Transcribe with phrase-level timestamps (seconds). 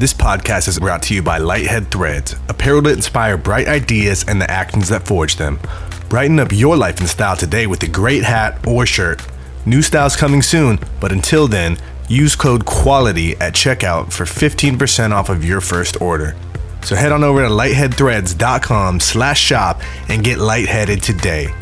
[0.00, 4.40] This podcast is brought to you by Lighthead Threads, apparel to inspire bright ideas and
[4.40, 5.60] the actions that forge them.
[6.08, 9.20] Brighten up your life and style today with a great hat or shirt.
[9.66, 11.76] New styles coming soon, but until then,
[12.08, 16.34] use code QUALITY at checkout for 15% off of your first order.
[16.82, 21.52] So head on over to lightheadthreads.com slash shop and get lightheaded today.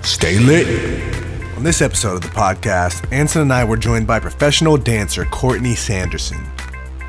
[0.00, 0.66] Stay lit.
[1.58, 5.74] On this episode of the podcast, Anson and I were joined by professional dancer Courtney
[5.74, 6.55] Sanderson.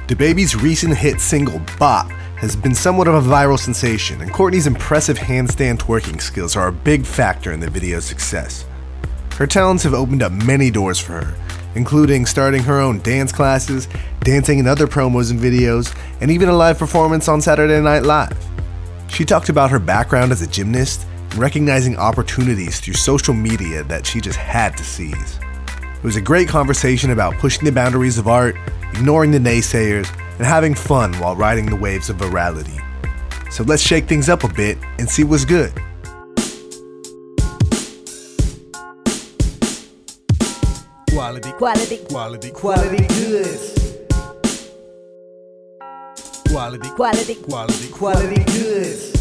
[0.08, 5.18] DaBaby's recent hit single, Bop, has been somewhat of a viral sensation, and Courtney's impressive
[5.18, 8.66] handstand twerking skills are a big factor in the video's success.
[9.36, 11.36] Her talents have opened up many doors for her,
[11.76, 13.90] including starting her own dance classes,
[14.22, 18.38] dancing in other promos and videos, and even a live performance on Saturday Night Live.
[19.10, 24.06] She talked about her background as a gymnast and recognizing opportunities through social media that
[24.06, 25.38] she just had to seize.
[26.08, 28.56] It was a great conversation about pushing the boundaries of art,
[28.94, 32.80] ignoring the naysayers, and having fun while riding the waves of virality.
[33.52, 35.74] So let's shake things up a bit and see what's good.
[41.10, 43.98] Quality, Quality, quality, quality goods.
[46.50, 49.17] quality, Quality, quality, quality goods.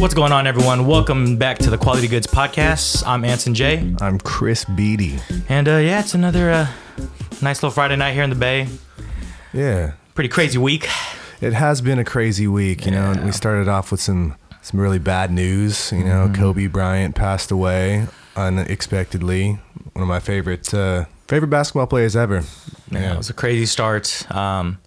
[0.00, 0.86] What's going on, everyone?
[0.86, 3.02] Welcome back to the Quality Goods Podcast.
[3.06, 3.94] I'm Anson J.
[4.00, 5.18] I'm Chris Beatty.
[5.50, 6.68] And uh, yeah, it's another uh,
[7.42, 8.66] nice little Friday night here in the Bay.
[9.52, 10.88] Yeah, Pretty crazy week.
[11.42, 12.86] it has been a crazy week.
[12.86, 15.92] You know, we started off with some some really bad news.
[15.92, 16.34] You know, Mm-hmm.
[16.42, 18.06] Kobe Bryant passed away
[18.36, 19.58] unexpectedly.
[19.92, 22.42] One of my favorite uh, favorite basketball players ever.
[22.90, 24.26] Yeah, it was a crazy start.
[24.34, 24.78] Um,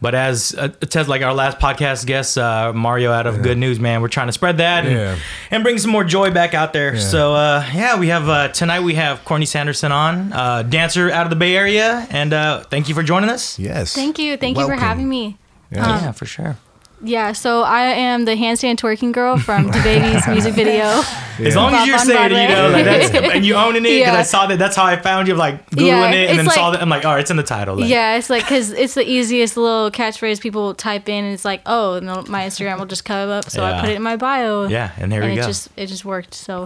[0.00, 3.58] but as uh, it says, like our last podcast guest, uh, Mario out of Good
[3.58, 5.16] News, man, we're trying to spread that and, Yeah.
[5.50, 6.94] and bring some more joy back out there.
[6.94, 7.00] Yeah.
[7.00, 11.24] So uh, yeah, we have uh, tonight we have Courtney Sanderson on, uh, dancer out
[11.26, 13.58] of the Bay Area, and uh, thank you for joining us.
[13.58, 13.94] Yes.
[13.94, 14.36] Thank you.
[14.36, 15.36] Thank you for having me.
[15.70, 15.86] Yeah.
[16.02, 16.56] yeah, for sure.
[17.02, 20.84] Yeah, so I am the handstand twerking girl from DaBaby's music video.
[21.40, 23.98] As long as you're saying it, you know, like that's, and you owning it because
[24.12, 24.18] Yeah.
[24.18, 24.58] I saw that.
[24.58, 25.34] That's how I found you.
[25.34, 26.82] Like googling Yeah, it, and then it's saw like- that.
[26.82, 27.76] I'm like, oh, it's in the title.
[27.76, 31.46] Like, Yeah, it's like because it's the easiest little catchphrase people type in, and it's
[31.46, 33.78] like, oh, and my Instagram will just come up, so Yeah.
[33.78, 34.66] I put it in my bio.
[34.68, 35.46] Yeah, and there and we it go.
[35.46, 36.34] just it just worked.
[36.34, 36.64] So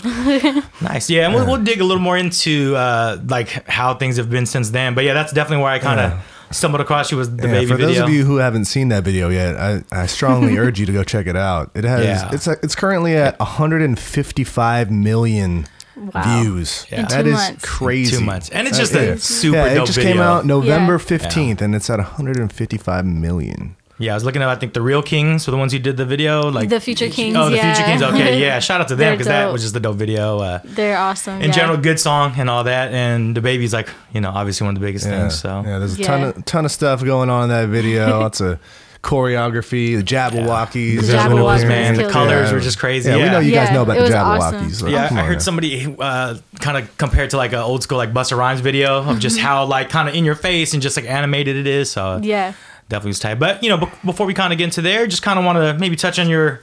[0.81, 1.09] nice.
[1.09, 4.47] Yeah, and we'll, we'll dig a little more into uh, like how things have been
[4.47, 4.97] since then.
[4.97, 6.12] But yeah, that's definitely where I kind of
[6.50, 9.05] stumbled across you was the Yeah, baby for those of you who haven't seen that
[9.05, 11.71] video yet, I, I strongly urge you to go check it out.
[11.75, 12.31] It has Yeah.
[12.32, 15.66] it's it's currently at 155 million
[15.97, 16.43] Wow.
[16.43, 16.87] views.
[16.91, 17.00] Yeah.
[17.03, 17.65] In That two is months.
[17.65, 18.16] crazy.
[18.16, 19.00] Two months, and it's Uh, just yeah.
[19.00, 20.12] a super yeah, dope it just video.
[20.15, 20.99] came out November Yeah.
[21.19, 23.77] 15th, and it's at 155 million.
[23.99, 25.97] Yeah, I was looking at I think the Real Kings so the ones who did
[25.97, 27.82] the video, like The Future Kings, Oh, the Future.
[27.84, 28.03] Kings.
[28.03, 28.59] Okay, yeah.
[28.59, 30.41] Shout out to them because that was just the dope video.
[30.41, 31.41] Uh, they're awesome.
[31.41, 31.53] in yeah.
[31.53, 32.93] general, good song and all that.
[32.93, 35.38] And DaBaby's like, you know, obviously one of the biggest Yeah, things.
[35.38, 36.06] So yeah, there's a Yeah.
[36.09, 38.19] ton of ton of stuff going on in that video.
[38.25, 38.59] Lots of
[39.04, 41.94] choreography, the Jabbawockeez, The everyone Jabbawockeez man.
[41.94, 42.12] The killed it.
[42.12, 43.10] colors were just crazy.
[43.10, 44.60] Yeah, we know you guys Yeah, know about it the was awesome.
[44.71, 44.91] Jabbawockeez.
[44.91, 45.38] Yeah, come I on heard now.
[45.41, 49.21] somebody uh, kind of compared to like an old school like Busta Rhymes video of
[49.21, 51.91] just how like kind of in your face and just like animated it is.
[51.91, 52.54] So Yeah.
[52.89, 53.39] Definitely was tight.
[53.39, 55.56] But you know, be- before we kind of get into there, just kind of want
[55.56, 56.62] to maybe touch on your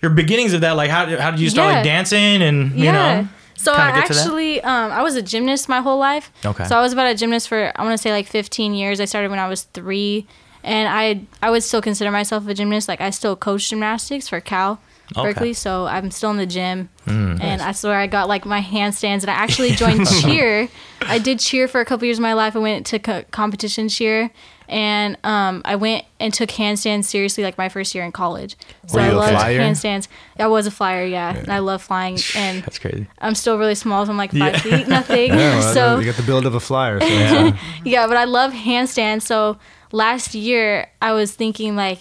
[0.00, 0.72] your beginnings of that.
[0.72, 3.22] Like how how did you start like dancing and you yeah.
[3.22, 3.28] know?
[3.56, 4.20] so I get to that?
[4.20, 6.32] actually, um, I was a gymnast my whole life.
[6.44, 6.64] Okay.
[6.64, 9.00] So I was about a gymnast for I want to say like 15 years.
[9.00, 10.26] I started when I was three,
[10.62, 12.88] and I I would still consider myself a gymnast.
[12.88, 14.80] Like I still coach gymnastics for Cal
[15.16, 15.20] Okay.
[15.20, 18.60] Mm, Berkeley, so I'm still in the gym, and I swear I got like my
[18.60, 20.68] handstands, and I actually joined cheer.
[21.02, 22.56] I did cheer for a couple years of my life.
[22.56, 24.30] I went to co- competition cheer,
[24.72, 28.56] and um, I went and took handstands seriously like my first year in college.
[28.88, 29.60] So Were I loved flyer?
[29.60, 30.08] handstands.
[30.38, 33.06] I was a flyer, yeah, and I love flying, and That's crazy.
[33.20, 34.58] I'm still really small, so I'm like five Yeah.
[34.60, 35.32] feet, nothing.
[35.34, 36.98] Yeah, well, so you got the build of a flyer.
[37.00, 37.56] So yeah.
[37.84, 39.22] yeah, but I love handstands.
[39.22, 39.58] So
[39.92, 42.00] last year I was thinking like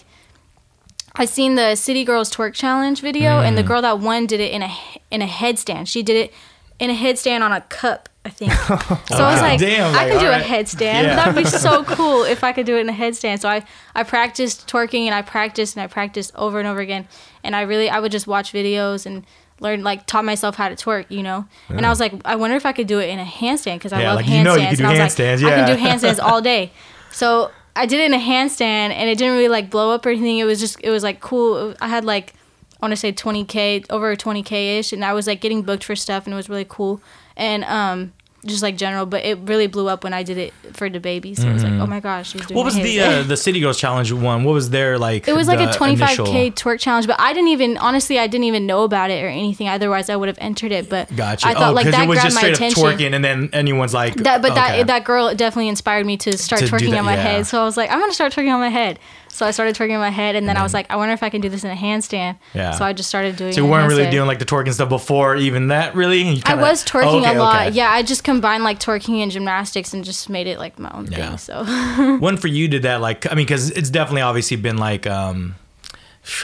[1.16, 3.58] I seen the City Girls Twerk Challenge video, and Mm.
[3.58, 4.72] the girl that won did it in a
[5.12, 5.88] in a headstand.
[5.88, 6.34] She did it
[6.80, 8.52] in a headstand on a cup, I think.
[9.18, 10.42] So I was like, Damn, I like, can do alright.
[10.42, 11.04] a headstand.
[11.04, 11.16] Yeah.
[11.16, 13.40] That would be so cool if I could do it in a headstand.
[13.40, 13.64] So I
[13.96, 17.08] I practiced twerking and I practiced and I practiced over and over again,
[17.44, 19.26] and I really I would just watch videos and
[19.60, 21.46] learn like taught myself how to twerk, you know.
[21.70, 23.94] And I was like, I wonder if I could do it in a handstand because
[23.94, 24.38] I Yeah, love like, handstands.
[24.38, 26.42] you know you could do and I was handstands, like, I can do handstands all
[26.42, 26.72] day.
[27.12, 30.10] So I did it in a handstand and it didn't really like blow up or
[30.10, 30.38] anything.
[30.38, 31.74] It was just it was like cool.
[31.82, 32.34] I had like
[32.82, 35.96] I want to say 20k over 20k ish, and I was like getting booked for
[35.96, 37.02] stuff and it was really cool.
[37.38, 38.14] And um,
[38.46, 41.38] just like general, but it really blew up when I did it for DaBaby.
[41.38, 42.56] So it was like, oh my gosh, she's doing Mm-hmm.
[42.56, 44.44] What was the uh, the City Girls Challenge one?
[44.44, 45.28] What was their like?
[45.28, 48.46] It was like a 25k initial- twerk challenge, but I didn't even honestly I didn't
[48.46, 49.68] even know about it or anything.
[49.68, 50.90] Otherwise, I would have entered it.
[50.90, 51.48] But Gotcha.
[51.48, 52.84] I thought oh, like that it was grabbed just my attention.
[52.86, 54.78] up twerking, and then anyone's like, That, but okay.
[54.78, 57.22] that that girl definitely inspired me to start To twerking on my yeah.
[57.22, 57.48] head.
[57.48, 59.00] So I was like, I'm gonna start twerking on my head.
[59.34, 61.24] So I started twerking on my head, and then I was like, I wonder if
[61.24, 62.38] I can do this in a handstand.
[62.54, 62.72] Yeah.
[62.72, 63.54] So I just started doing.
[63.54, 66.22] So you weren't really doing like the twerking stuff before even that, really.
[66.22, 67.68] You I kinda- was twerking Oh, okay, a lot.
[67.68, 67.76] okay.
[67.76, 71.08] Yeah, I just combined like twerking and gymnastics and just made it like my own
[71.08, 71.30] Yeah.
[71.30, 71.38] thing.
[71.38, 73.26] So When for you did that like?
[73.26, 75.08] I mean, because it's definitely obviously been like.
[75.08, 75.56] um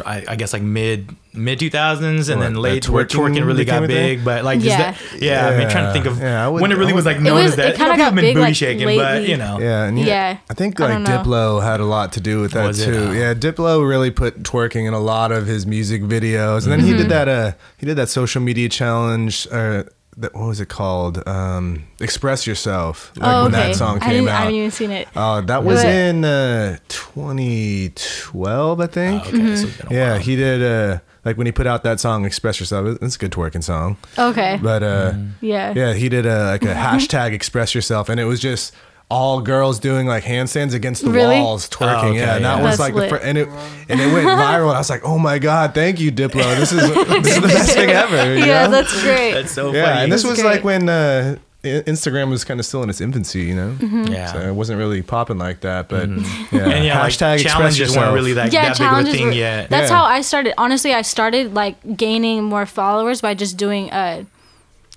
[0.06, 3.35] I, I guess like mid mid two thousands and What, then that late where twerking
[3.35, 4.18] twerking really got became a thing?
[4.18, 4.71] big, but like Yeah.
[4.71, 4.77] is
[5.12, 7.06] that yeah, I mean trying to think of Yeah, would- when it really I was
[7.06, 7.68] like known was- as that.
[7.69, 10.38] it kinda got been big, booty like, shaking, but you know Yeah, and Yeah.
[10.50, 11.06] I think like don't.
[11.06, 12.85] Diplo had a lot to do with that Was it?
[12.91, 12.97] too.
[13.09, 13.12] Oh.
[13.12, 16.89] Yeah, Diplo really put twerking in a lot of his music videos, and then he
[16.89, 16.97] Mm-hmm.
[16.97, 17.30] did that.
[17.30, 19.47] Uh, he did that social media challenge.
[19.51, 19.83] Uh,
[20.17, 21.25] that, what was it called?
[21.27, 23.11] Um, Express Yourself.
[23.15, 23.67] Like oh, when okay.
[23.67, 24.29] that song I came didn't.
[24.29, 25.07] I haven't even seen it.
[25.15, 29.21] Uh, that was But- in uh, 2012, I think.
[29.27, 29.47] okay, so Mm-hmm.
[29.67, 30.63] it's been a Yeah, he did.
[30.63, 33.97] Uh, like when he put out that song "Express Yourself," it's a good twerking song.
[34.17, 34.57] Okay.
[34.61, 35.73] But uh, yeah.
[35.75, 38.73] yeah, he did a like a hashtag express yourself, and it was just
[39.09, 41.39] all girls doing like handstands against the Really?
[41.39, 42.04] walls, twerking.
[42.04, 42.63] Oh, okay, yeah, and that yeah.
[42.63, 43.09] was That's like the lit.
[43.09, 43.48] fir- and it
[43.88, 44.74] and it went viral.
[44.74, 46.44] I was like, oh my god, thank you, Diplo.
[46.57, 46.81] This is
[47.24, 48.36] this is the best thing ever.
[48.36, 48.71] you Yeah, know?
[48.71, 49.31] that's great.
[49.33, 49.86] That's so yeah.
[49.86, 50.04] funny.
[50.04, 53.44] And this That's was like when uh, Instagram was kind of still in its infancy,
[53.44, 53.75] you know.
[53.80, 54.12] Mm-hmm.
[54.12, 54.33] yeah.
[54.33, 56.57] So it wasn't really popping like that, but yeah, Mm-hmm.
[56.57, 57.98] and yeah, hashtag express challenges yourself.
[58.07, 59.13] weren't really that, yeah, that big of a challenges.
[59.15, 59.69] thing were, yet.
[59.69, 59.98] That's Yeah.
[59.98, 60.54] how I started.
[60.57, 64.25] Honestly, I started like gaining more followers by just doing uh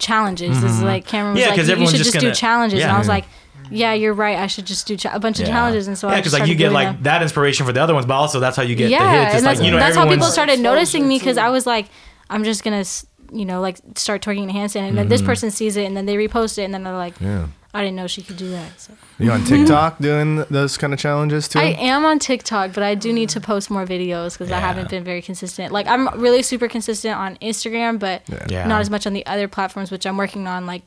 [0.01, 0.61] challenges.
[0.61, 1.45] This is like Cameron was Mm-hmm.
[1.45, 2.91] Yeah, like, 'cause you, you should just just, do gonna- challenges, and.
[2.91, 3.25] I was like,
[3.71, 4.37] yeah, you're right.
[4.39, 5.55] I should just do cha- a bunch of Yeah.
[5.55, 7.03] challenges, and so yeah, I because just like you started get doing like them.
[7.05, 9.27] that inspiration for the other ones, but also that's how you get the yeah, hits.
[9.27, 11.39] It's and like that's, you know that's how people started noticing me because.
[11.39, 11.87] I was like,
[12.29, 15.09] I'm just gonna, s- you know, like start twerking in a handstand, and then Mm-hmm.
[15.09, 17.47] this person sees it, and then they repost it, and then they're like, Yeah.
[17.73, 18.81] I didn't know she could do that.
[18.81, 18.93] So.
[19.21, 21.61] You on TikTok doing those kind of challenges too?
[21.61, 24.67] I am on TikTok, but I do need to post more videos because I Yeah.
[24.67, 25.73] haven't been very consistent.
[25.73, 28.67] Like I'm really super consistent on Instagram, but Yeah.
[28.67, 30.83] not as much on the other platforms, which I'm working on like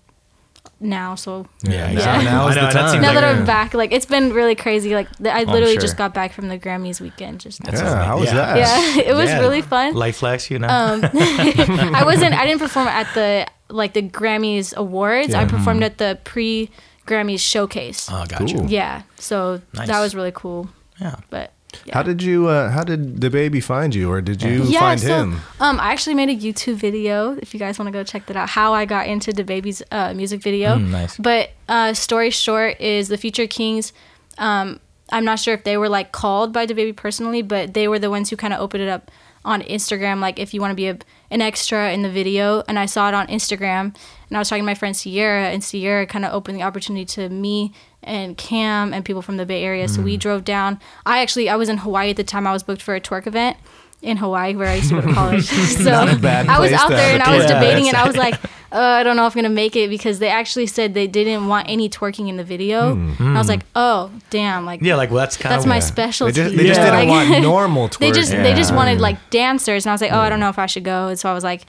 [0.80, 1.16] now.
[1.16, 2.22] So Yeah, now, Yeah.
[2.24, 3.02] now is I know, the that time.
[3.02, 4.94] now like- that I'm back, like it's been really crazy.
[4.94, 5.82] Like th- I I'm literally sure.
[5.82, 7.40] just got back from the Grammys weekend.
[7.40, 7.72] Just now.
[7.74, 8.36] Yeah, how was Yeah.
[8.36, 8.58] that?
[8.58, 9.40] yeah, it was Yeah.
[9.40, 9.94] really fun.
[9.94, 10.68] Life flex, you know.
[10.68, 12.34] Um, I wasn't.
[12.36, 15.34] I didn't perform at the like the Grammys awards.
[15.34, 16.70] I performed at the pre
[17.08, 18.08] Grammys showcase.
[18.12, 18.50] oh, got Cool.
[18.50, 18.66] you.
[18.68, 19.88] yeah, so Nice.
[19.88, 20.70] that was really cool.
[21.02, 21.16] Yeah.
[21.30, 21.52] But
[21.86, 21.94] yeah.
[21.96, 22.48] How did you?
[22.48, 25.40] Uh, how did DaBaby find you, or did you yeah, find so, him?
[25.60, 27.38] Um, I actually made a YouTube video.
[27.42, 30.14] If you guys want to go check that out, how I got into DaBaby's uh,
[30.14, 30.78] music video.
[30.78, 31.18] Mm, nice.
[31.18, 33.94] But uh, story short is the Future Kings.
[34.38, 34.80] Um,
[35.12, 38.10] I'm not sure if they were like called by DaBaby personally, but they were the
[38.10, 39.12] ones who kind of opened it up
[39.46, 40.20] on Instagram.
[40.20, 40.98] Like if you want to be a,
[41.30, 43.96] an extra in the video, and I saw it on Instagram,
[44.30, 47.06] and I was talking to my friend Sierra, and Sierra kind of opened the opportunity
[47.06, 47.74] to me
[48.06, 49.88] and Cam and people from the Bay Area.
[49.88, 50.06] So Mm.
[50.06, 50.80] we drove down.
[51.06, 52.46] I actually I was in Hawaii at the time.
[52.48, 53.58] I was booked for a twerk event
[54.02, 55.46] in Hawaii where I used to go to college.
[55.46, 58.06] so Not a bad I was out there and I was debating Yeah, and I
[58.08, 58.36] was like,
[58.74, 61.48] uh, I don't know if I'm gonna make it because they actually said they didn't
[61.48, 62.94] want any twerking in the video.
[62.94, 65.76] And I was like, oh damn, like Yeah, like well, that's kind that's of my
[65.80, 66.34] They specialty.
[66.34, 68.00] just, they just didn't Like- want normal twerk.
[68.00, 70.50] they just they just wanted like dancers and I was like, oh, I don't know
[70.50, 71.08] if I should go.
[71.08, 71.66] And so I was like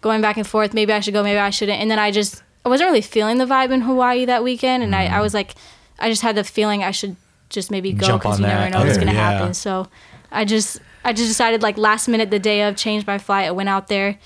[0.00, 0.74] going back and forth.
[0.74, 1.22] Maybe I should go.
[1.22, 1.80] Maybe I shouldn't.
[1.80, 4.92] And then I just I wasn't really feeling the vibe in Hawaii that weekend, and
[4.92, 5.54] I, I was like,
[5.98, 7.16] I just had the feeling I should
[7.48, 9.30] just maybe go because on you never know what's gonna Yeah.
[9.32, 9.54] happen.
[9.54, 9.88] So
[10.32, 13.46] I just I just decided like last minute the day of changed my flight.
[13.46, 14.18] I went out there,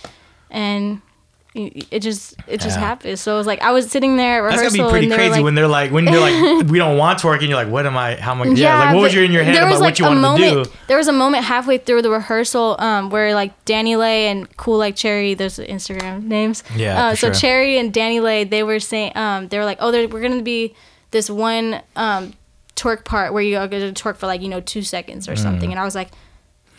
[0.51, 1.03] and
[1.55, 2.87] it it just it just Yeah.
[2.87, 3.19] happened.
[3.19, 5.13] So it was like I was sitting there at That's rehearsal gotta be pretty and
[5.13, 7.49] they were crazy like, when they're like when they're like we don't want twerking.
[7.49, 8.15] You're like, what am I?
[8.17, 8.47] How am I?
[8.47, 10.53] Yeah, like what was but your in your head about was, what you wanted moment,
[10.53, 10.71] to do?
[10.87, 14.97] There was a moment halfway through the rehearsal um, where like DaniLeigh and Cool Like
[14.97, 16.63] Cherry, those are Instagram names.
[16.77, 17.35] Yeah, Uh, for so sure.
[17.35, 20.75] Cherry and DaniLeigh, they were saying, um, they were like, oh, we're gonna be
[21.11, 22.33] this one um,
[22.77, 25.81] twerk part where you're gonna twerk for like you know two seconds or something, and
[25.81, 26.11] I was like.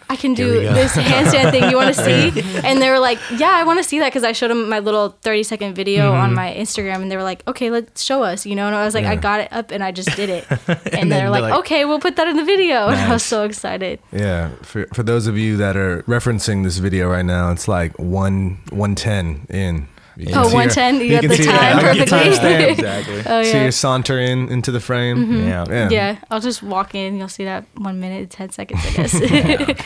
[0.09, 0.33] I can.
[0.33, 1.69] Do this handstand thing.
[1.69, 2.41] You want to see?
[2.67, 4.79] And they were like, "Yeah, I want to see that." Because I showed them my
[4.79, 6.19] little thirty second video Mm-hmm.
[6.19, 8.83] on my Instagram, and they were like, "Okay, let's show us." You know, and I
[8.83, 11.29] was like, "I got it up, and I just did it." And, then they're they're
[11.29, 14.01] like, like- "Okay, we'll put that in the video." And I was so excited.
[14.11, 17.97] Yeah, for for those of you that are referencing this video right now, it's like
[17.97, 19.87] one one ten in.
[20.21, 22.31] You Oh, 110, you got the see- time yeah, I get perfectly.
[22.31, 22.69] timestamp.
[22.77, 23.19] Exactly.
[23.19, 23.41] Oh See yeah.
[23.55, 23.61] Mm-hmm.
[23.63, 25.47] your saunter in into the frame.
[25.47, 25.65] Yeah.
[25.67, 25.89] Yeah.
[25.89, 27.17] Yeah, I'll just walk in.
[27.17, 29.11] You'll see that one minute, ten seconds, I guess.
[29.11, 29.77] So you said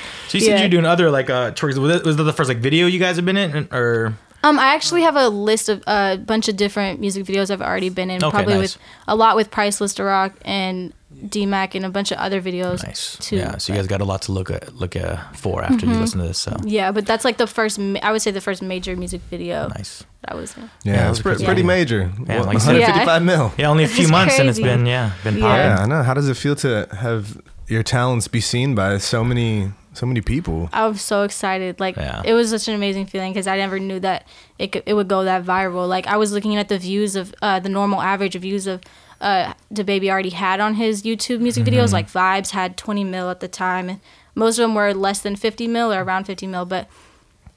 [0.41, 0.59] Yeah.
[0.59, 1.77] you're doing other like uh twerks.
[1.77, 4.59] Was that, was that the first like video you guys have been in, or um,
[4.59, 8.09] I actually have a list of a bunch of different music videos I've already been
[8.11, 8.23] in.
[8.23, 8.75] Okay, probably nice.
[8.75, 10.93] with a lot with Priceless Da Roc and
[11.23, 13.17] DMAC and a bunch of other videos Nice.
[13.19, 13.37] too.
[13.37, 13.57] Yeah.
[13.57, 15.91] So you guys got a lot to look at look at for after Mm-hmm.
[15.93, 16.37] you listen to this.
[16.39, 17.79] So Yeah, but that's like the first.
[17.79, 20.03] I would say the first major music video nice.
[20.21, 20.69] that I was in.
[20.83, 21.63] Yeah, Yeah, it's it was pretty crazy.
[21.63, 22.11] major.
[22.27, 23.53] Yeah, Well, like you said- 155 mil.
[23.57, 25.41] Yeah, only a few It's months and it's been yeah been Yeah.
[25.41, 25.65] popping.
[25.65, 26.03] Yeah, I know.
[26.03, 30.19] How does it feel to have your talents be seen by so many so many
[30.21, 30.69] people?
[30.73, 31.79] I was so excited.
[31.79, 32.21] Like Yeah.
[32.25, 34.27] it was such an amazing feeling because I never knew that
[34.59, 35.87] it could, it would go that viral.
[35.87, 38.81] Like I was looking at the views of uh, the normal average views of
[39.21, 41.75] uh, DaBaby already had on his YouTube music Mm-hmm.
[41.75, 41.93] videos.
[41.93, 43.99] Like Vibes had 20 mil at the time, and
[44.35, 46.65] most of them were less than 50 mil or around 50 mil.
[46.65, 46.87] But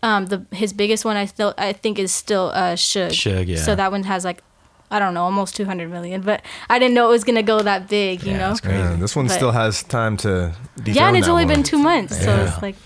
[0.02, 3.10] um, the his biggest one I still I think is still uh, Suge.
[3.10, 3.56] Suge, yeah.
[3.56, 4.42] So that one has like
[4.90, 6.22] I don't know almost 200 million.
[6.22, 8.22] But I didn't know it was gonna go that big.
[8.22, 8.50] You Yeah, know.
[8.52, 8.78] it's crazy.
[8.78, 10.54] Yeah, this one But- still has time to.
[10.84, 11.76] Yeah, and it's only been two.
[11.76, 12.48] two months, so Yeah.
[12.54, 12.76] it's like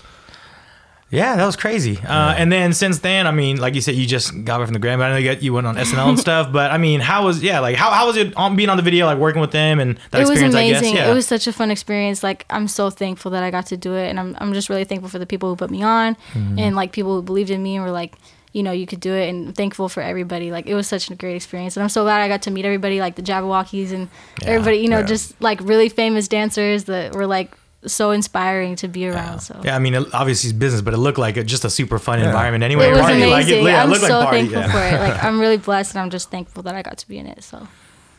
[1.13, 1.99] Yeah, that was crazy.
[1.99, 4.73] Uh, and then since then, I mean, like you said, you just got back from
[4.73, 5.01] the Grammy.
[5.03, 7.43] I know you, got, you went on SNL and stuff, but I mean, how was
[7.43, 9.79] yeah, like how, how was it on being on the video, like working with them
[9.79, 10.55] and that it was amazing.
[10.57, 10.93] I guess.
[10.93, 11.11] Yeah.
[11.11, 12.23] It was such a fun experience.
[12.23, 14.85] Like I'm so thankful that I got to do it, and I'm I'm just really
[14.85, 16.59] thankful for the people who put me on, Mm-hmm.
[16.59, 18.15] and like people who believed in me and were like,
[18.51, 20.51] you know, you could do it, and thankful for everybody.
[20.51, 22.65] Like it was such a great experience, and I'm so glad I got to meet
[22.65, 24.09] everybody, like the Jabbawockeez and
[24.41, 24.77] Yeah, everybody.
[24.77, 25.05] You know, yeah.
[25.05, 27.51] just like really famous dancers that were like
[27.85, 29.39] so inspiring to be around.
[29.39, 29.59] So.
[29.63, 31.99] Yeah, I mean, it, obviously it's business, but it looked like a, just a super
[31.99, 32.27] fun Yeah.
[32.27, 32.87] environment anyway.
[32.87, 33.31] It was Party, amazing.
[33.31, 34.37] Like, it, yeah, I'm looked so like party.
[34.47, 34.71] thankful yeah.
[34.71, 34.99] for it.
[34.99, 37.43] Like I'm really blessed, and I'm just thankful that I got to be in it.
[37.43, 37.67] So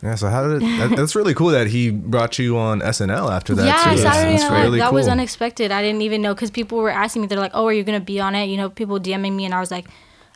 [0.02, 3.30] Yeah, so how did it, that, that's really cool that he brought you on SNL
[3.30, 3.98] after that yeah, too.
[4.02, 4.64] Saturday That's Night Live.
[4.64, 5.70] really that was unexpected.
[5.72, 7.28] I didn't even know because people were asking me.
[7.28, 9.54] They're like, "Oh, are you gonna be on it?" You know, people DMing me, and
[9.54, 9.86] I was like,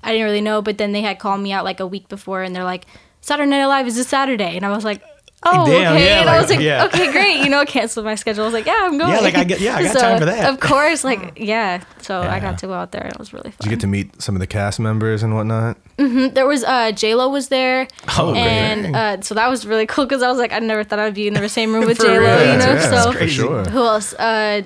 [0.02, 0.62] I didn't really know.
[0.62, 2.86] But then they had called me out like a week before, and they're like,
[3.20, 5.02] "Saturday Night Live is this Saturday," and I was like.
[5.44, 6.04] Oh, Damn, okay.
[6.06, 6.84] yeah, and I was like, yeah.
[6.86, 7.36] okay, great.
[7.44, 8.42] You know, canceled my schedule.
[8.42, 9.12] I was like, yeah, I'm going.
[9.12, 10.50] Yeah, like, I get- yeah, I got So, time for that.
[10.52, 11.84] Of course, like, yeah.
[12.02, 12.34] So Yeah.
[12.34, 13.56] I got to go out there, and it was really fun.
[13.60, 15.76] Did you get to meet some of the cast members and whatnot?
[15.96, 17.86] there was uh J Lo was there,
[18.18, 20.98] Oh, and uh, so that was really cool because I was like, I never thought
[20.98, 22.78] I'd be in the same room with J Lo, you know.
[22.80, 23.64] so for sure.
[23.64, 24.14] who else?
[24.14, 24.62] Uh,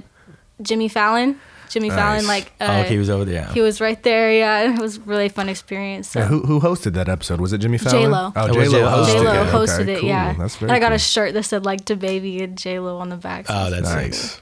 [0.62, 1.38] Jimmy Fallon.
[1.72, 3.34] Jimmy Fallon, like uh, Oh, he was over there.
[3.34, 3.52] Yeah.
[3.52, 4.32] he was right there.
[4.32, 6.10] Yeah, it was a really fun experience.
[6.10, 6.20] So.
[6.20, 7.40] Yeah, who who hosted that episode?
[7.40, 8.02] Was it Jimmy Fallon?
[8.02, 8.32] J-Lo.
[8.36, 8.90] Oh, It J Lo J-Lo.
[8.90, 9.46] hosted, J Lo it.
[9.48, 10.08] hosted Okay, it, cool.
[10.08, 10.32] yeah.
[10.38, 10.96] That's and very I got cool.
[10.96, 13.46] a shirt that said like "To baby and J Lo on the back.
[13.46, 14.32] so oh, that's nice.
[14.34, 14.38] cool.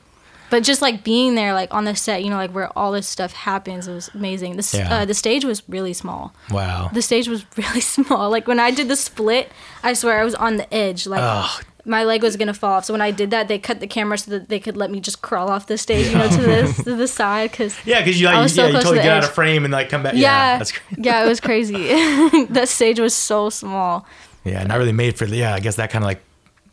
[0.50, 3.06] But just like being there, like on the set, you know, like where all this
[3.06, 4.56] stuff happens, it was amazing.
[4.56, 4.92] The Yeah.
[4.92, 6.34] uh, the stage was really small.
[6.50, 6.90] Wow.
[6.92, 8.28] The stage was really small.
[8.30, 9.52] Like when I did the split,
[9.84, 11.06] I swear I was on the edge.
[11.06, 11.64] Like Ugh.
[11.84, 12.84] My leg was gonna fall off.
[12.84, 15.00] So when I did that, they cut the camera so that they could let me
[15.00, 17.52] just crawl off the stage, you know, to this to the side.
[17.52, 19.16] Cause Yeah, because you like I was so yeah, you close to totally the get
[19.18, 20.14] out of frame and like come back.
[20.14, 21.02] Yeah, yeah, that's crazy.
[21.02, 22.44] yeah, it was crazy.
[22.50, 24.06] that stage was so small.
[24.44, 25.25] Yeah, not really made for.
[25.26, 26.22] Yeah, I guess that kind of like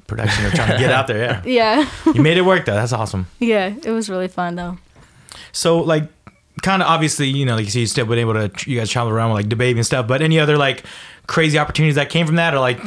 [0.08, 1.42] production they're trying to get out there.
[1.46, 2.76] Yeah, Yeah, you made it work though.
[2.76, 3.28] That's awesome.
[3.40, 4.78] yeah, it was really fun though.
[5.52, 6.04] So like,
[6.64, 8.90] kind of obviously, you know, like you see, you still been able to you guys
[8.90, 10.08] travel around with like DaBaby and stuff.
[10.08, 10.84] But any other like
[11.28, 12.80] crazy opportunities that came from that, or like,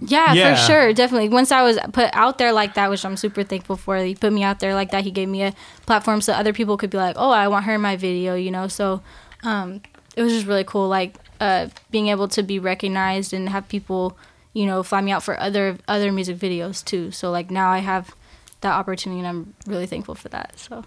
[0.00, 0.54] Yeah, Yeah.
[0.54, 1.28] for sure, definitely.
[1.28, 4.32] Once I was put out there like that, which I'm super thankful for, he put
[4.32, 5.04] me out there like that.
[5.04, 5.52] He gave me a
[5.84, 8.50] platform so other people could be like, "Oh, I want her in my video," you
[8.50, 8.68] know.
[8.68, 9.02] So,
[9.42, 9.80] um,
[10.16, 14.16] it was just really cool, like uh, being able to be recognized and have people,
[14.52, 17.10] you know, fly me out for other other music videos too.
[17.10, 18.14] So like now I have
[18.60, 20.58] that opportunity, and I'm really thankful for that.
[20.58, 20.84] So,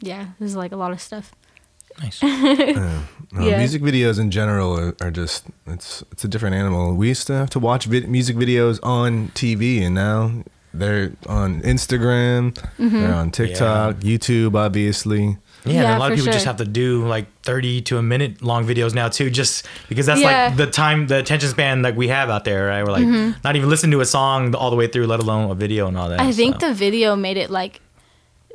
[0.00, 1.32] yeah, this is like a lot of stuff.
[2.00, 2.20] Nice.
[3.36, 3.58] Uh, Yeah.
[3.58, 6.94] Music videos in general are, are just it's it's a different animal.
[6.94, 11.60] We used to have to watch vid- music videos on TV, and now they're on
[11.60, 12.88] Instagram, Mm-hmm.
[13.02, 15.36] they're on TikTok, YouTube, obviously.
[15.66, 17.98] Yeah, Yeah, and a lot of for people just have to do like 30 to
[17.98, 20.46] a minute long videos now too, just because that's Yeah.
[20.46, 22.82] like the time, the attention span that we have out there, right?
[22.82, 25.54] We're like not even listening to a song all the way through, let alone a
[25.54, 26.20] video and all that.
[26.20, 26.68] I think so.
[26.68, 27.80] the video made it like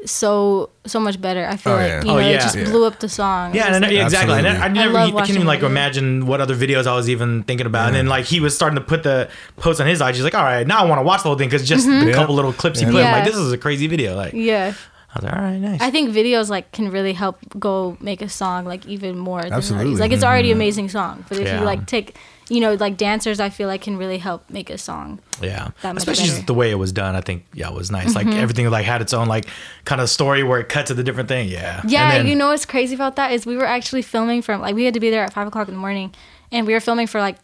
[0.06, 1.46] so so much better.
[1.46, 2.04] I feel Oh, like yeah.
[2.04, 2.36] you Oh, know yeah.
[2.36, 2.64] it just Yeah.
[2.66, 3.56] blew up the song.
[3.56, 4.38] Yeah, and, like- yeah, exactly.
[4.38, 5.70] And I, I never, I I, can't even like video.
[5.70, 7.88] imagine what other videos I was even thinking about.
[7.88, 10.16] And then like he was starting to put the post on his IG.
[10.16, 12.08] He's like, all right, now I want to watch the whole thing because just the
[12.08, 12.14] Yeah.
[12.14, 12.92] couple little clips he Yeah.
[12.92, 13.26] put, I'm like, Mm-hmm.
[13.32, 14.16] This is a crazy video.
[14.16, 14.74] Like, yeah.
[15.16, 15.80] I was like, all right, nice.
[15.82, 19.46] I think videos like can really help go make a song like even more.
[19.46, 19.92] Absolutely.
[19.92, 21.60] Like, like it's already an amazing song, but if Yeah.
[21.60, 22.16] you like take,
[22.50, 25.20] you know, like dancers, I feel like can really help make a song.
[25.42, 26.36] Yeah, that much especially better.
[26.36, 27.16] just the way it was done.
[27.16, 28.16] I think yeah, it was nice.
[28.16, 28.40] Like mm-hmm.
[28.40, 29.46] everything like had its own like
[29.86, 31.50] kind of story where it cut to the different thing.
[31.50, 34.62] Yeah, Yeah, then- you know what's crazy about that is we were actually filming from
[34.62, 36.14] like we had to be there at five o'clock in the morning,
[36.52, 37.38] and we were filming for like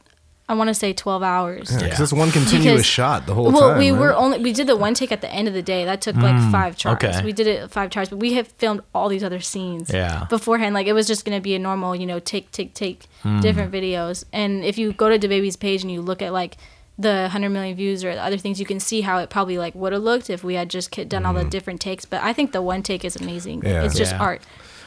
[0.50, 1.70] I want to say twelve hours.
[1.72, 2.04] Yeah, because Yeah.
[2.04, 3.62] it's one continuous Because- shot the whole well, time.
[3.70, 4.00] Well, we right?
[4.00, 5.86] were only we did the one take at the end of the day.
[5.86, 6.96] That took like five tries.
[6.96, 7.22] okay.
[7.24, 10.26] We did it five tries, but we had filmed all these other scenes Yeah.
[10.30, 10.74] beforehand.
[10.74, 13.40] Like it was just gonna be a normal, you know, take take take Hmm.
[13.42, 14.26] different videos.
[14.34, 16.58] And if you go to DaBaby's page and you look at like
[16.98, 19.94] the hundred million views or other things, you can see how it probably like would
[19.94, 22.04] have looked if we had just ki- done all the different takes.
[22.06, 23.62] But I think the one take is amazing.
[23.64, 23.84] Yeah.
[23.84, 24.20] It's just Yeah.
[24.20, 24.42] art.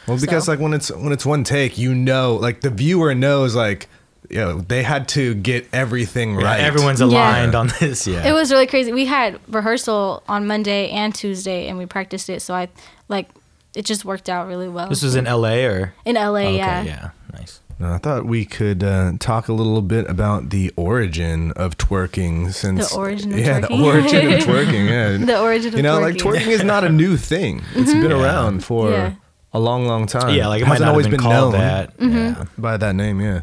[0.09, 3.15] Well, because So- like when it's when it's one take, you know, like the viewer
[3.15, 3.89] knows like
[4.33, 6.61] you know, they had to get everything Yeah, right.
[6.61, 7.07] Everyone's Yeah.
[7.07, 8.07] aligned on this.
[8.07, 8.27] Yeah.
[8.27, 8.93] It was really crazy.
[8.93, 12.41] We had rehearsal on Monday and Tuesday, and we practiced it.
[12.43, 12.69] So I
[13.09, 13.29] like
[13.75, 14.89] it just worked out really well.
[14.89, 16.83] This was in LA or in LA, okay, yeah.
[16.83, 17.61] yeah, nice.
[17.81, 22.91] I thought we could uh, talk a little bit about the origin of twerking, since
[22.93, 23.45] The origin of twerking.
[23.47, 23.69] yeah, twerking.
[23.69, 24.89] the origin of twerking.
[25.21, 26.37] Yeah, The origin of you know, like twerking.
[26.43, 27.63] twerking is not a new thing.
[27.75, 28.23] It's been Yeah.
[28.23, 29.13] around for Yeah.
[29.53, 30.35] a long, long time.
[30.35, 31.97] Yeah, like it might hasn't not always have been, been called known that.
[31.99, 32.17] Mm-hmm.
[32.17, 32.45] Yeah.
[32.57, 33.21] by that name.
[33.21, 33.41] Yeah,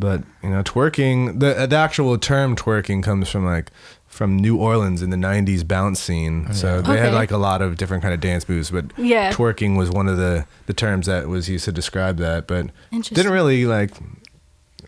[0.00, 3.70] but you know, twerking the the actual term twerking comes from like
[4.06, 6.52] from New Orleans in the '90s bounce scene.
[6.52, 9.32] So they had like a lot of different kind of dance moves, but Yeah.
[9.32, 12.46] twerking was one of the the terms that was used to describe that.
[12.48, 13.92] But didn't really like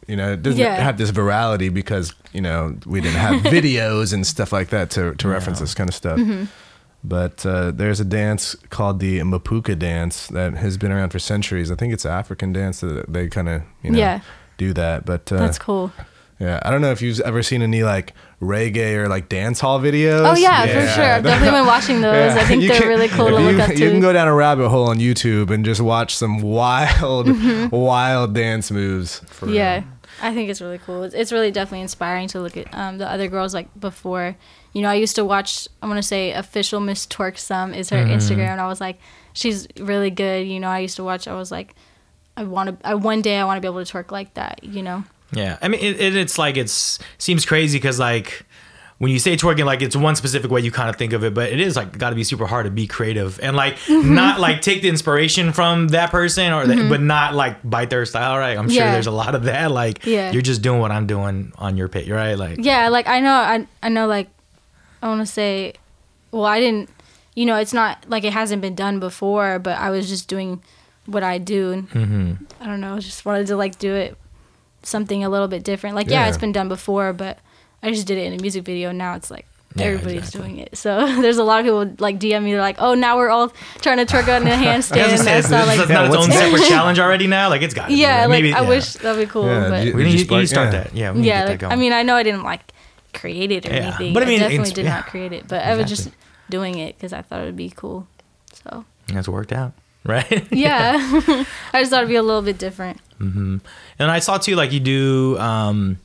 [0.08, 0.74] you know it doesn't Yeah.
[0.82, 5.14] have this virality because you know we didn't have videos and stuff like that to,
[5.14, 6.44] to reference this kind of stuff Mm-hmm.
[7.04, 11.70] but uh, there's a dance called the mapouka dance that has been around for centuries
[11.70, 14.20] i think it's african dance that they kind of you know Yeah.
[14.64, 15.92] Do that but uh, That's cool.
[16.38, 18.08] yeah i don't know if you've ever seen any like
[18.40, 21.04] reggae or like dance hall videos Oh yeah, for sure.
[21.14, 22.32] I've definitely been watching those.
[22.42, 24.12] I think You they're can- really cool to if look you, up You can go
[24.12, 27.68] down a rabbit hole on YouTube and just watch some wild, Mm-hmm.
[27.74, 29.20] wild dance moves.
[29.36, 29.84] For yeah,
[30.20, 31.04] I think it's really cool.
[31.04, 34.34] It's, it's really definitely inspiring to look at um, the other girls like before.
[34.72, 35.68] You know, I used to watch.
[35.80, 38.14] I want to say official Miss Twerk some is her Mm-hmm.
[38.18, 38.98] Instagram, and I was like,
[39.34, 40.48] she's really good.
[40.48, 41.28] You know, I used to watch.
[41.28, 41.76] I was like,
[42.36, 42.86] I want to.
[42.88, 44.62] I one day I want to be able to twerk like that.
[44.64, 45.04] You know.
[45.32, 48.44] Yeah, I mean, it, it, it's like it's seems crazy because like
[48.98, 51.34] when you say twerking, like it's one specific way you kind of think of it,
[51.34, 54.14] but it is like got to be super hard to be creative and like Mm-hmm.
[54.14, 58.04] not like take the inspiration from that person or the, but not like bite their
[58.06, 58.38] style.
[58.38, 58.56] Right?
[58.56, 58.92] I'm sure Yeah.
[58.92, 59.70] there's a lot of that.
[59.70, 60.30] Like Yeah.
[60.32, 62.34] you're just doing what I'm doing on your pit, right?
[62.34, 64.28] Like Yeah, like I know, I I know, like
[65.02, 65.72] I want to say,
[66.30, 66.88] well, I didn't,
[67.34, 70.62] you know, it's not like it hasn't been done before, but I was just doing
[71.06, 72.32] what I do, and Mm-hmm.
[72.60, 74.16] I don't know, just wanted to like do it
[74.82, 75.96] something a little bit different.
[75.96, 76.28] Like, yeah, Yeah.
[76.28, 77.38] it's been done before, but
[77.82, 78.92] I just did it in a music video.
[78.92, 79.46] Now it's like.
[79.74, 80.40] Yeah, Everybody's exactly.
[80.50, 82.52] doing it, so there's a lot of people like DM me.
[82.52, 84.96] They're like, "Oh, now we're all trying to twerk on a I was handstand." say,
[85.00, 85.12] That's
[85.46, 86.40] it's, not it's like, not its own next?
[86.42, 87.48] separate challenge already now.
[87.48, 88.68] Like it's got to yeah, like Maybe, I yeah.
[88.68, 90.82] wish that'd be cool, Yeah, but did we need, you need spark- to start yeah.
[90.82, 90.94] that.
[90.94, 91.72] Yeah, we need yeah, to get like that going.
[91.72, 92.60] I mean, I know I didn't like
[93.14, 94.12] create it or Yeah, anything.
[94.12, 96.10] but I I, mean, definitely did not create it, but I was just
[96.50, 98.06] doing it because I thought it would be cool.
[98.52, 99.72] So that's worked out,
[100.14, 100.46] right?
[100.52, 100.96] yeah,
[101.72, 103.00] I just thought it'd be a little bit different.
[103.20, 103.60] And
[104.10, 105.98] I saw too, like you do, um,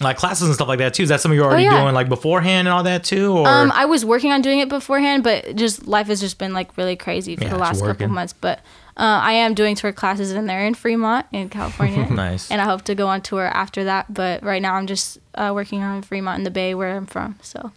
[0.00, 1.04] like classes and stuff like that too.
[1.04, 1.82] Is that something you're already Oh, yeah.
[1.82, 3.32] doing like beforehand and all that too?
[3.36, 6.52] Or Um, I was working on doing it beforehand, but just life has just been
[6.52, 8.32] like really crazy for Yeah, the last couple months.
[8.32, 8.58] But
[8.96, 12.08] uh, I am doing tour classes in there in Fremont, in California.
[12.10, 12.50] Nice.
[12.50, 14.12] And I hope to go on tour after that.
[14.12, 17.38] But right now, I'm just uh, working on Fremont in the Bay, where I'm from.
[17.42, 17.70] So,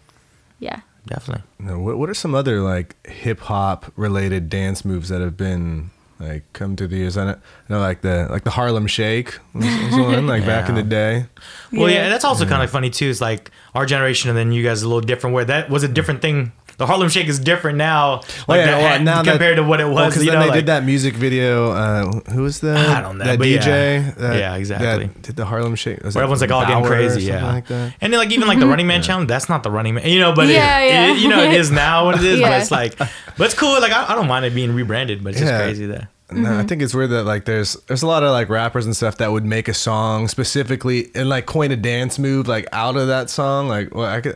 [0.58, 0.80] yeah.
[1.06, 1.44] Definitely.
[1.58, 5.90] Now, what what are some other like hip hop related dance moves that have been
[6.20, 7.16] like come to the years?
[7.16, 10.68] I know, I know like the like the Harlem Shake was, was one like back
[10.68, 11.26] in the day.
[11.72, 12.08] Well, yeah, Yeah.
[12.08, 13.10] that's also kind of funny too.
[13.10, 15.34] It's like our generation and then you guys are a little different.
[15.34, 16.52] Where that was a different thing.
[16.76, 19.56] The Harlem Shake is different now, like Well, yeah, that, well, had- now that- compared
[19.56, 20.08] to what it was.
[20.12, 21.70] Because you then know, they like, did that music video.
[21.72, 23.66] Uh, who was the I don't know, that DJ?
[24.06, 24.10] yeah.
[24.16, 25.06] That, Yeah, exactly.
[25.06, 26.02] That did the Harlem Shake?
[26.02, 27.44] Was where everyone's like all getting crazy, yeah.
[27.46, 27.94] like that?
[28.00, 30.18] And then like even like the Running Man challenge, that's not the Running Man, you
[30.20, 30.32] know.
[30.34, 31.12] But it- Yeah, yeah.
[31.12, 32.40] it- you know, it is now what it is.
[32.40, 33.10] But it's like, but
[33.40, 33.80] it's cool.
[33.80, 35.58] Like I, I don't mind it being rebranded, but it's just Yeah.
[35.62, 36.08] crazy that.
[36.34, 36.60] No, Mm-hmm.
[36.60, 39.18] I think it's weird that like there's there's a lot of like rappers and stuff
[39.18, 43.06] that would make a song specifically and like coin a dance move like out of
[43.08, 43.68] that song.
[43.68, 44.34] Like, well, I, gu-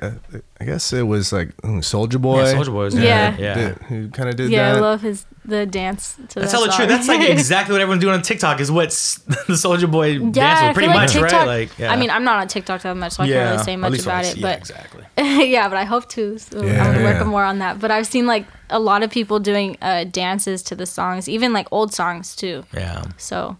[0.61, 2.45] I guess it was like Soulja Boy.
[2.45, 3.03] Yeah, Soulja Boy was Yeah.
[3.03, 3.55] yeah, yeah.
[3.55, 4.79] did- who kind of did yeah, that.
[4.79, 6.77] I love his the dance to That's that hella true.
[6.77, 6.89] song.
[6.89, 8.61] That's like exactly what everyone's doing on TikTok.
[8.61, 8.91] Is what
[9.49, 11.33] the Soulja Boy dance Yeah, was I pretty feel like much TikTok.
[11.33, 11.47] right.
[11.47, 11.93] Like, yeah.
[11.93, 13.93] I mean, I'm not on TikTok that much, so I can't really say at much
[13.93, 14.35] least what I about it.
[14.37, 14.41] see.
[14.43, 15.05] But yeah, exactly.
[15.51, 16.39] yeah, but I hope to.
[16.39, 17.19] So Yeah, I'm gonna yeah.
[17.19, 17.81] work more on that.
[17.81, 21.53] But I've seen like a lot of people doing uh, dances to the songs, even
[21.53, 22.65] like old songs too.
[22.75, 23.03] Yeah.
[23.17, 23.57] So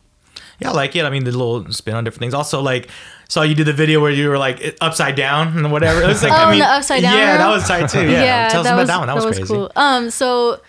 [0.61, 1.05] Yeah, I like it.
[1.05, 2.35] I mean, the little spin on different things.
[2.35, 2.89] Also, like,
[3.29, 6.03] saw you did the video where you were like it- upside down and whatever.
[6.03, 7.39] It was like, Oh, I mean, the upside down Yeah, row?
[7.39, 8.11] that was tight too.
[8.11, 9.07] Yeah, tell us about was that one.
[9.09, 9.45] That, was, crazy.
[9.45, 9.71] cool.
[9.77, 10.61] Um, so,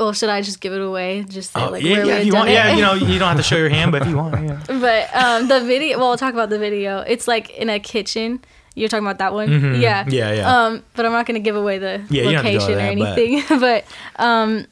[0.00, 1.22] well, should I just give it away?
[1.28, 2.52] Just say Oh, like yeah, where yeah, if you want, it?
[2.54, 4.58] yeah, you know, you don't have to show your hand, but if you want, yeah.
[4.66, 5.98] But um, the video.
[5.98, 7.00] Well, we'll talk about the video.
[7.00, 8.40] It's like in a kitchen.
[8.74, 9.80] You're talking about that one, Mhm.
[9.80, 10.46] yeah, Yeah, yeah.
[10.66, 12.72] Um, but I'm not gonna give away the Yeah, you don't have to go location
[12.72, 13.58] or there, but- anything.
[13.60, 13.84] But,
[14.16, 14.66] um,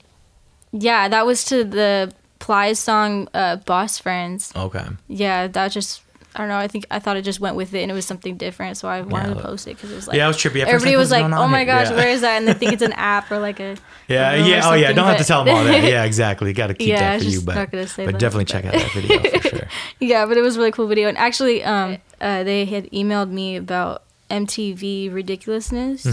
[0.72, 4.86] yeah, that was to the Plies song, uh, "Boss Friends." Okay.
[5.08, 6.02] Yeah, that just.
[6.38, 6.56] I don't know.
[6.56, 8.86] I think I thought it just went with it, and it was something different, so
[8.88, 9.34] I wanted Yeah.
[9.34, 10.62] to post it because it was like yeah, it was trippy.
[10.62, 11.96] At everybody was like, "Oh my here?" gosh, yeah.
[11.96, 13.76] where is that?" And they think it's an app or like a
[14.08, 14.92] Yeah, yeah, oh yeah.
[14.92, 15.82] Don't have to tell them all that.
[15.88, 16.52] Yeah, exactly.
[16.52, 18.44] Got to keep Yeah, that for was you, but not gonna say but that, definitely
[18.44, 19.68] but- check out that video for sure.
[20.00, 21.08] Yeah, but it was a really cool video.
[21.08, 26.04] And actually, um, uh, they had emailed me about MTV ridiculousness.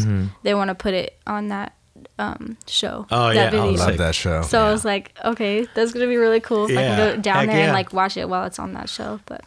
[0.43, 1.73] They want to put it on that
[2.17, 3.05] um, show.
[3.09, 3.13] Mm-hmm.
[3.13, 3.59] Oh, that yeah.
[3.59, 3.77] Oh, video.
[3.77, 3.87] sick.
[3.87, 4.41] Love that show.
[4.41, 6.65] so I was like, okay, that's gonna be really cool.
[6.69, 7.63] If I can go down Heck there yeah.
[7.65, 9.19] and like watch it while it's on that show.
[9.25, 9.43] But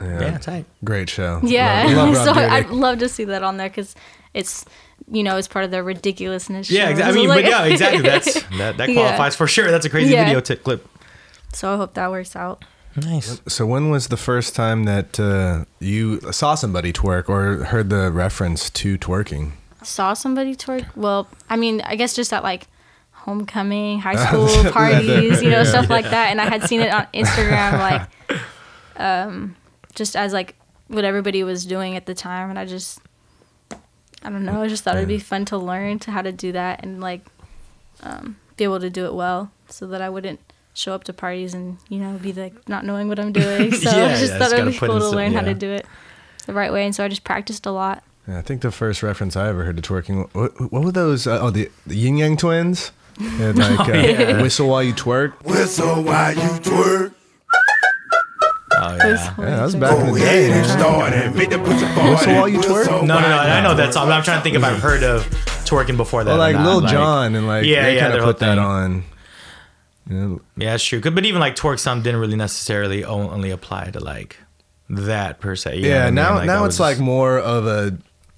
[0.00, 0.64] Yeah, tight.
[0.84, 1.40] Great show.
[1.42, 2.48] Yeah, Love, love so Dyrdek.
[2.50, 3.94] I'd love to see that on there because
[4.34, 4.64] it's
[5.10, 6.70] you know it's part of the ridiculousness.
[6.70, 7.12] Yeah, exactly.
[7.12, 8.02] I mean, like- but yeah, exactly.
[8.02, 8.94] That's that, that Yeah.
[8.94, 9.70] qualifies for sure.
[9.70, 10.24] That's a crazy Yeah.
[10.24, 10.86] video tip clip.
[11.52, 12.64] so I hope that works out.
[12.96, 13.40] Nice.
[13.46, 18.10] So when was the first time that uh, you saw somebody twerk or heard the
[18.10, 19.52] reference to twerking?
[19.82, 20.86] Saw somebody twerk.
[20.96, 22.66] Well, I mean, I guess just at like
[23.12, 26.30] homecoming, high school parties, you know, stuff like that.
[26.30, 28.40] And I had seen it on Instagram, like,
[28.96, 29.54] um,
[29.94, 30.56] just as like
[30.88, 33.00] what everybody was doing at the time, and I just,
[34.22, 36.52] I don't know, I just thought it'd be fun to learn to how to do
[36.52, 37.24] that and like,
[38.02, 40.40] um, be able to do it well, so that I wouldn't
[40.72, 43.72] show up to parties and you know be like not knowing what I'm doing.
[43.74, 45.70] So Yeah, I just yeah, thought it'd be cool to some- learn how to do
[45.70, 45.86] it
[46.46, 48.02] the right way, and so I just practiced a lot.
[48.28, 50.28] Yeah, I think the first reference I ever heard to twerking.
[50.34, 51.26] What, what were those?
[51.26, 52.92] Uh, oh, the, the Yin Yang Twins.
[53.18, 54.42] They had like uh, yeah.
[54.42, 55.32] whistle while you twerk.
[55.44, 57.14] Whistle while you twerk.
[58.82, 59.34] Oh yeah.
[59.38, 60.50] Yeah, that was back in Go the oh, day.
[60.50, 60.78] ahead and man.
[60.78, 62.10] start and make the pussy party.
[62.10, 62.86] Whistle while you twerk?
[62.86, 63.20] No, no, no.
[63.20, 63.92] while I know that twerk.
[63.92, 64.10] song.
[64.10, 65.22] I'm trying to think if I've heard of
[65.66, 66.30] twerking before that.
[66.30, 66.56] Well, like.
[66.56, 68.58] Lil Like- Jon and like Yeah, they yeah, kind of put that thing.
[68.58, 69.04] on.
[70.08, 71.00] You Yeah, that's true.
[71.00, 74.38] 'Cause- But even like twerk some didn't really necessarily only apply to like
[74.88, 75.76] that per se.
[75.76, 76.14] you know what yeah, I mean?
[76.16, 77.96] now Like, now it's was- like more of a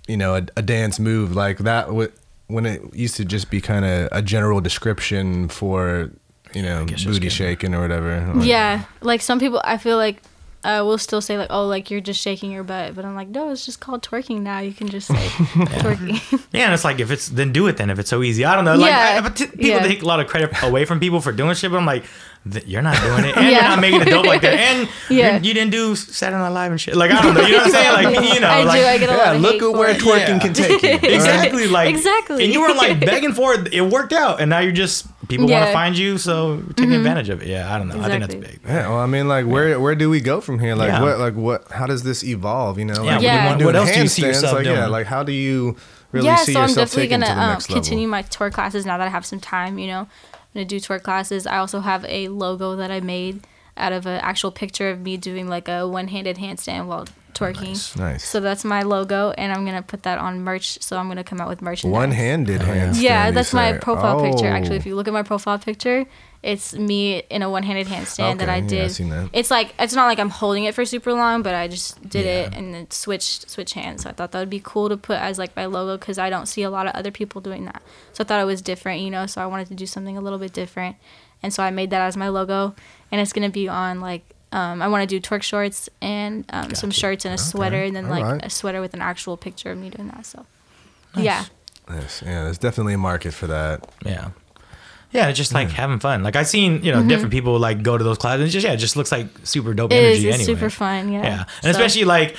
[0.08, 1.86] you know a, a dance move like that.
[1.86, 2.10] w-
[2.48, 6.10] When it used to just be kind of a general description for
[6.52, 8.30] you know booty shaking or whatever.
[8.34, 10.20] Like, Yeah, like some people, I feel like
[10.64, 13.28] uh, will still say like, "Oh, like you're just shaking your butt," but I'm like,
[13.28, 14.60] no, it's just called twerking now.
[14.60, 16.20] You can just say twerking.
[16.52, 18.44] Yeah, and it's like if it's then do it then if it's so easy.
[18.44, 18.76] I don't know.
[18.76, 19.14] Like Yeah.
[19.18, 19.82] I, but t- people Yeah.
[19.82, 22.04] take a lot of credit away from people for doing shit, but I'm like,
[22.50, 25.38] th- you're not doing it, and you're not making a dope like that, and Yeah.
[25.38, 26.96] you're- didn't do Saturday Night Live and shit.
[26.96, 27.40] Like I don't know.
[27.42, 27.92] You know what I'm saying?
[28.14, 28.86] Like you know, I like do.
[28.86, 30.38] I get a lot Yeah, of look at where twerking Yeah.
[30.38, 30.98] can take you.
[31.14, 32.44] Exactly, like Exactly.
[32.44, 33.72] and you were like begging for it.
[33.72, 36.92] It worked out, and now you're just people want to find you, so you're taking
[36.94, 37.48] advantage of it.
[37.48, 38.00] Yeah, I don't know.
[38.00, 38.60] I think that's big.
[38.64, 40.74] Yeah, well, I mean, like, where where do we go from here?
[40.74, 41.02] Like, Yeah.
[41.02, 41.70] what, like, what?
[41.70, 42.78] How does this evolve?
[42.78, 43.46] You know, Yeah, like, what do you Yeah.
[43.46, 44.90] want- doing what else do you see handstands, yourself like, Yeah, doing?
[44.90, 45.76] like, how do you
[46.12, 48.22] really yeah, see so I'm yourself definitely taking gonna to the um, next continue my
[48.22, 49.78] tour classes now that I have some time.
[49.78, 50.08] You know,
[50.54, 51.46] I'm gonna do tour classes.
[51.46, 55.16] I also have a logo that I made out of an actual picture of me
[55.16, 57.06] doing like a one-handed handstand while
[57.42, 57.68] twerking.
[57.68, 58.24] Nice, nice.
[58.28, 60.80] So that's my logo, and I'm gonna put that on merch.
[60.82, 61.84] So I'm gonna come out with merch.
[61.84, 63.02] One-handed handstand.
[63.02, 63.78] Yeah, that's my say.
[63.78, 64.46] profile picture.
[64.46, 64.52] Oh.
[64.52, 66.06] Actually, if you look at my profile picture,
[66.42, 68.84] it's me in a one-handed handstand that Okay, I yeah, did.
[68.84, 69.30] I've seen that.
[69.32, 72.26] It's like it's not like I'm holding it for super long, but I just did
[72.26, 74.02] it and then switched switch hands.
[74.02, 76.30] So I thought that would be cool to put as like my logo because I
[76.30, 77.82] don't see a lot of other people doing that.
[78.12, 79.26] So I thought it was different, you know.
[79.26, 80.96] So I wanted to do something a little bit different,
[81.42, 82.74] and so I made that as my logo,
[83.10, 84.24] and it's gonna be on like.
[84.52, 87.00] Um, I want to do twerk shorts and um, some Gotcha.
[87.00, 88.44] shirts and a sweater, and then like alright.
[88.44, 90.26] a sweater with an actual picture of me doing that.
[90.26, 90.44] So,
[91.16, 91.44] yeah,
[91.90, 93.88] Yes, yeah, there's definitely a market for that.
[94.04, 94.30] Yeah.
[95.10, 96.22] Yeah, it's just like having fun.
[96.22, 98.44] Like I've seen, you know, different people like go to those classes.
[98.44, 100.00] It's just yeah, it just looks like super dope Mm-hmm.
[100.00, 100.34] It energy is.
[100.36, 100.58] It's anyway.
[100.60, 101.12] super fun.
[101.12, 101.22] Yeah.
[101.22, 102.36] Yeah, and So- especially like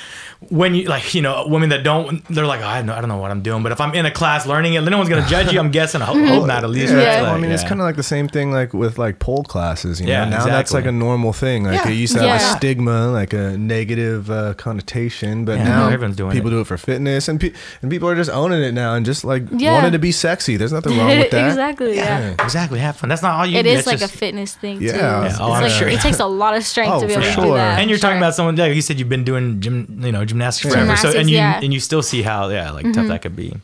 [0.50, 3.00] when you like you know women that don't they're like oh, I don't know I
[3.00, 5.08] don't know what I'm doing, but if I'm in a class learning it, no one's
[5.08, 5.58] gonna judge you.
[5.60, 6.02] I'm guessing.
[6.02, 6.92] I hope, hope not at least.
[6.92, 7.04] Yeah, right?
[7.04, 7.22] Yeah.
[7.22, 9.44] well, I Like, mean, it's kind of like the same thing, like with like pole
[9.44, 10.00] classes.
[10.00, 11.64] You know, Yeah, now that's like a normal thing.
[11.64, 11.90] Like Yeah.
[11.90, 12.52] it used to have Yeah.
[12.54, 16.52] a stigma, like a negative uh, connotation, but Yeah, now now everyone's doing people it.
[16.54, 17.52] do it for fitness, and pe-
[17.82, 19.72] and people are just owning it now and just like Yeah.
[19.72, 20.56] wanting to be sexy.
[20.56, 21.48] There's nothing wrong with that.
[21.48, 21.96] exactly.
[21.96, 22.34] Yeah.
[22.42, 23.08] exactly have fun.
[23.08, 23.58] That's not all you.
[23.58, 24.92] It It's like just- a fitness thing Yeah.
[24.92, 24.98] too.
[24.98, 25.88] Yeah, It's oh, I'm like sure.
[25.88, 27.78] it takes a lot of strength Oh, to be for able to do that.
[27.80, 30.74] And you're talking about someone like you said you've been doing gym, you know, gymnastics
[30.74, 30.96] forever.
[30.96, 31.54] so and you yeah.
[31.54, 31.64] Mm-hmm.
[31.64, 33.54] and you still see how yeah like tough that could be.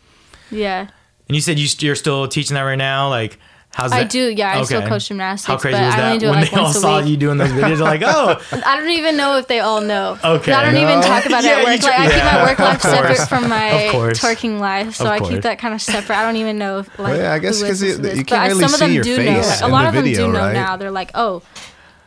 [0.50, 0.88] yeah.
[1.28, 3.08] And you said you st- you're still teaching that right now.
[3.08, 3.38] Like
[3.72, 6.18] how's I do, yeah, I still coach gymnastics, How crazy but was I that only
[6.18, 7.08] do it, when like, they once a saw week.
[7.08, 7.76] you doing those videos?
[7.78, 10.18] They're like, oh, I don't even know if they all know.
[10.24, 10.50] Okay.
[10.52, 11.78] I don't even talk about it Yeah, at work.
[11.80, 15.20] tr- Like I keep my work life separate from my Of twerking life, so I
[15.20, 16.16] keep that kind of separate.
[16.16, 17.08] I don't even know if like.
[17.12, 19.16] Well, yeah, I guess because you- you can't really some of see them your do
[19.16, 19.54] face know.
[19.54, 20.52] in A the lot of them video, do know right?
[20.52, 20.76] now.
[20.76, 21.42] They're like, oh,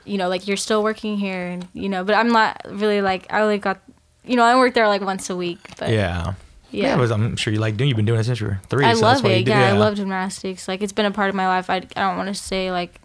[0.04, 2.04] you know, like you're still working here, and you know.
[2.04, 3.80] But I'm not really like I only got,
[4.26, 5.60] you know, I work there like once a week.
[5.78, 6.34] But yeah.
[6.72, 6.88] Yeah.
[6.88, 7.88] Yeah, but I'm sure you like doing.
[7.90, 8.84] You've been doing it since you were three.
[8.84, 9.44] I so love why it.
[9.46, 10.68] do- Yeah, I love gymnastics.
[10.68, 11.70] Like it's been a part of my life.
[11.70, 13.00] I, I don't want to say like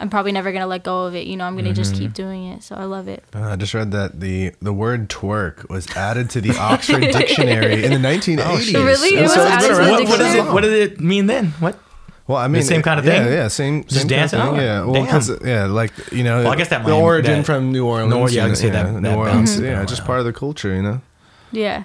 [0.00, 1.26] I'm probably never gonna let go of it.
[1.26, 2.02] You know, I'm gonna just Mm-hmm.
[2.04, 2.62] keep doing it.
[2.62, 3.24] So I love it.
[3.34, 7.84] Uh, I just read that the the word twerk was added to the Oxford Dictionary
[7.84, 8.74] in the 1980s.
[8.76, 9.16] Oh, Really?
[9.18, 10.92] It was so added to the around What, for what, is so it, what did
[10.92, 11.46] it mean then?
[11.58, 11.76] What?
[12.28, 13.24] Well, I mean, same kind of thing?
[13.24, 13.82] Yeah, yeah same.
[13.84, 14.38] Just same dancing?
[14.38, 14.84] Kind of Oh, yeah.
[14.84, 17.72] Well, because yeah, like you know, Well, I guess that the might- origin that- from
[17.72, 18.10] New Orleans.
[18.10, 19.34] Nor- yeah, I was and, gonna that- New that Orleans.
[19.50, 21.00] bounces Yeah, just part of the culture, you know.
[21.50, 21.84] Yeah.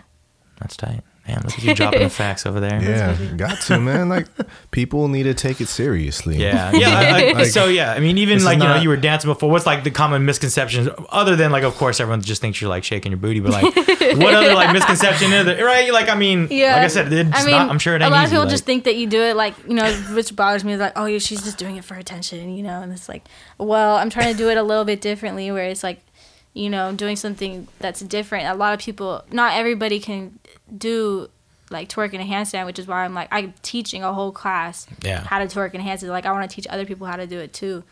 [0.59, 1.01] That's tight.
[1.25, 2.81] Damn, look at you dropping the facts over there.
[2.83, 4.09] Yeah, got to man.
[4.09, 4.27] Like
[4.71, 6.35] people need to take it seriously.
[6.35, 6.89] Yeah, yeah.
[6.89, 9.29] I, I, Like, so yeah, I mean, even like is you know, you were dancing
[9.31, 9.49] before.
[9.49, 12.83] What's like the common misconceptions, other than like, of course, everyone just thinks you're like
[12.83, 15.63] shaking your booty, but like, what other like misconception is there?
[15.63, 15.93] Right?
[15.93, 16.73] Like, I mean, Yeah.
[16.75, 17.69] like I said, it's I mean, not.
[17.69, 19.37] I'm sure it a ain't lot of people like- just think that you do it
[19.37, 21.95] like you know, which bothers me is like, oh, yeah, she's just doing it for
[21.95, 23.23] attention, you know, and it's like,
[23.57, 26.01] well, I'm trying to do it a little bit differently, where it's like,
[26.53, 28.47] you know, doing something that's different.
[28.47, 30.39] A lot of people, not everybody can
[30.77, 31.29] do
[31.69, 34.85] like twerk and a handstand, which is why I'm like I'm teaching a whole class
[35.01, 35.21] Yeah.
[35.23, 36.09] how to twerk and handstand.
[36.09, 37.83] Like I want to teach other people how to do it too,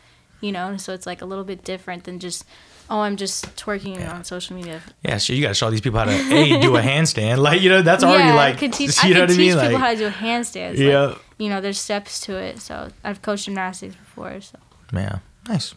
[0.41, 0.78] you know.
[0.78, 2.45] So it's like a little bit different than just
[2.89, 4.82] oh I'm just twerking on social media.
[5.04, 7.38] Yeah, so you got to show these people how to a do a handstand.
[7.39, 9.04] Like you know, that's already yeah, like I could teach.
[9.04, 9.54] you I know could what I teach mean?
[9.54, 10.78] people Like, how to do handstands.
[10.78, 11.00] Yeah.
[11.06, 12.60] Like, you know, there's steps to it.
[12.60, 14.39] So I've coached gymnastics before.
[14.41, 14.60] So
[14.93, 15.74] yeah, nice.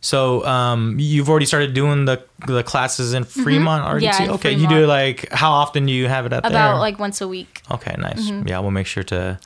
[0.00, 4.02] So um, you've already started doing the the classes in Fremont, Mm-hmm.
[4.04, 4.24] Yeah, RDT.
[4.24, 4.88] in okay, you do Fremont.
[4.88, 6.52] like how often do you have it up there?
[6.52, 7.62] about like once a week.
[7.70, 8.20] Okay, nice.
[8.30, 8.46] Mm-hmm.
[8.46, 9.38] Yeah, we'll make sure to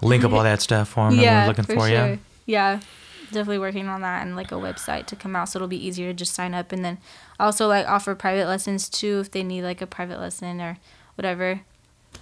[0.00, 1.18] link up all that stuff for them.
[1.20, 2.08] yeah, looking for, sure.
[2.12, 2.18] you.
[2.46, 2.80] Yeah,
[3.26, 6.08] definitely working on that and like a website to come out, so it'll be easier
[6.08, 6.98] to just sign up and then
[7.38, 10.78] also like offer private lessons too if they need like a private lesson or
[11.16, 11.60] whatever.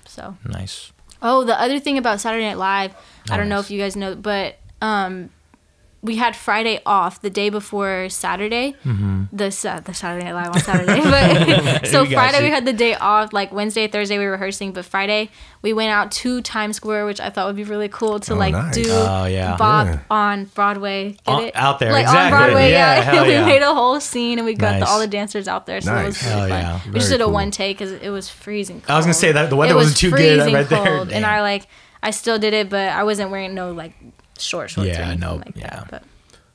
[0.07, 0.93] So Nice.
[1.23, 2.95] oh, the other thing about Saturday Night Live,
[3.31, 5.31] I don't know if you guys know, but um.
[6.03, 9.25] We had Friday off the day before Saturday, mm-hmm.
[9.37, 11.01] the Sa- the Saturday Night Live on Saturday.
[11.81, 12.45] But so We Friday you.
[12.45, 13.35] we had the day off.
[13.35, 15.29] Like Wednesday, Thursday we were rehearsing, but Friday
[15.61, 18.37] we went out to Times Square, which I thought would be really cool to Oh,
[18.37, 18.75] like nice.
[18.75, 19.59] do Oh, yeah.
[19.59, 19.99] Bop Yeah.
[20.11, 21.11] on Broadway.
[21.27, 21.55] Get On- it?
[21.55, 22.33] out there, like exactly.
[22.39, 22.71] on Broadway.
[22.71, 23.41] Yeah, Yeah, hell yeah.
[23.45, 25.95] we made a whole scene and we got the, all the dancers out there, so
[25.95, 26.25] it was Nice.
[26.35, 26.83] really Hell fun.
[26.87, 26.93] yeah.
[26.95, 28.81] We just did a one take because it was freezing.
[28.81, 28.91] Cold.
[28.91, 30.83] I was gonna say that the weather was wasn't too good right there.
[30.97, 31.67] cold, and I like
[32.03, 33.93] I still did it, but I wasn't wearing no like
[34.41, 34.89] short shorts.
[34.89, 35.85] Yeah, or anything no, like yeah.
[35.91, 36.03] That, but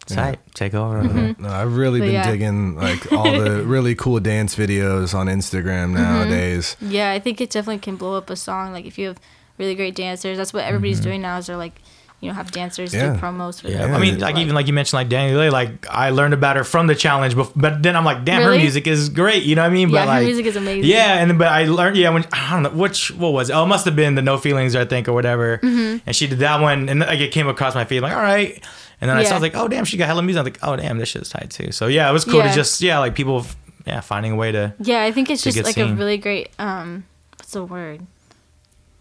[0.08, 0.40] Tight.
[0.54, 1.02] Take over.
[1.02, 1.42] Mm-hmm.
[1.42, 2.30] No, I've really But been yeah.
[2.32, 5.94] digging like all the really cool dance videos on Instagram Mm-hmm.
[5.96, 6.78] nowadays.
[6.80, 8.72] Yeah, I think it definitely can blow up a song.
[8.72, 9.20] Like if you have
[9.58, 11.38] really great dancers, that's what everybody's doing now.
[11.40, 11.82] Is they're like,
[12.26, 13.14] you know, have dancers Yeah.
[13.14, 13.94] do promos for Yeah, them.
[13.96, 16.64] I mean, like even like you mentioned, like Daniel Lay, like I learned about her
[16.64, 19.44] from the challenge, bef- but then I'm like, damn, her music is great.
[19.44, 19.90] You know what I mean?
[19.90, 20.90] Yeah, but her music is amazing.
[20.90, 23.54] Yeah, and but I learned, yeah, when I don't know which what was it?
[23.54, 25.60] Oh, it must have been the No Feelings, I think, or whatever.
[25.60, 25.98] Mm-hmm.
[26.06, 28.62] And she did that one, and like it came across my feed, like all right.
[29.02, 30.40] And then I saw, I was like, oh damn, she got hella music.
[30.40, 31.72] I was like, oh damn, this shit's tight too.
[31.72, 33.46] So yeah, it was cool to just yeah, like people,
[33.86, 36.50] yeah, finding a way to Yeah, I think it's just get like a really great
[36.58, 37.06] um
[37.38, 38.02] what's the word?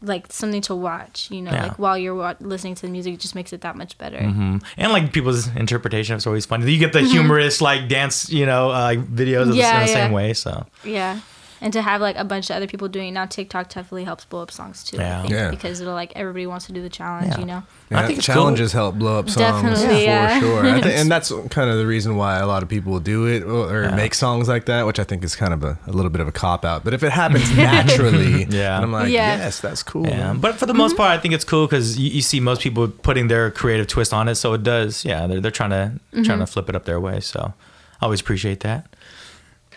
[0.05, 1.63] Like something to watch, you know, Yeah.
[1.65, 4.19] like while you're wa- listening to the music, it just makes it that much better.
[4.19, 4.63] Mhm.
[4.77, 6.71] and like people's interpretation is always funny.
[6.71, 9.65] You get the humorous like dance, you know, uh, like videos the, Mm-hmm.
[9.65, 10.35] Yeah, in the same way.
[10.35, 11.19] So Yeah.
[11.61, 14.25] And to have like a bunch of other people doing it now, TikTok definitely helps
[14.25, 14.97] blow up songs too.
[14.99, 15.19] Yeah.
[15.19, 15.51] I think, Yeah.
[15.51, 17.39] because it'll like everybody wants to do the challenge, Yeah.
[17.41, 17.63] you know.
[17.91, 18.35] Yeah, I think it's cool.
[18.35, 20.41] challenges help blow up songs Definitely, for yeah.
[20.41, 20.67] sure.
[20.67, 23.43] I thi- and that's kind of the reason why a lot of people do it
[23.45, 23.95] or, or Yeah.
[23.97, 26.29] make songs like that, which I think is kind of a, a little bit of
[26.29, 26.85] a cop out.
[26.85, 28.77] But if it happens naturally, Yeah.
[28.77, 29.37] and I'm like, Yeah.
[29.37, 30.07] yes, that's cool.
[30.07, 30.79] Yeah, but for the Mm-hmm.
[30.79, 33.87] most part, I think it's cool because you, you see most people putting their creative
[33.87, 35.05] twist on it, so it does.
[35.05, 35.75] Yeah, they're, they're trying to
[36.13, 36.23] Mm-hmm.
[36.25, 37.21] trying to flip it up their way.
[37.21, 37.55] So
[38.01, 38.87] I always appreciate that.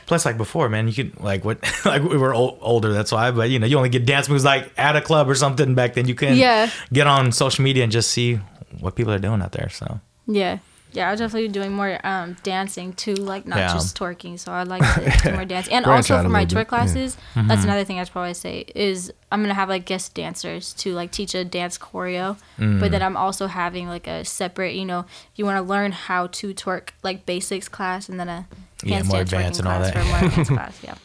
[0.08, 3.30] Plus, like before, man, you could like what like we were old, older, that's why.
[3.32, 5.94] But you know, you only get dance moves like at a club or something back
[5.94, 6.08] then.
[6.08, 6.72] You can Yeah.
[6.92, 8.40] get on social media and just see
[8.80, 9.70] what people are doing out there.
[9.70, 10.58] So Yeah.
[10.94, 13.74] Yeah, I'm definitely doing more um, dancing too, like not Yeah.
[13.74, 14.40] just twerking.
[14.40, 15.74] So I'd like to do more dancing.
[15.74, 17.48] And also for my little bit, twerk classes, Mm-hmm.
[17.50, 21.12] that's another thing I'd probably say is I'm gonna have like guest dancers to like
[21.12, 22.38] teach a dance choreo.
[22.58, 22.80] Mm.
[22.80, 25.92] But then I'm also having like a separate, you know, if you want to learn
[25.92, 28.48] how to twerk like basics class and then a
[28.84, 29.94] Yeah, more advanced and all that.
[29.94, 30.80] for a more advanced class.
[30.84, 30.96] Yeah.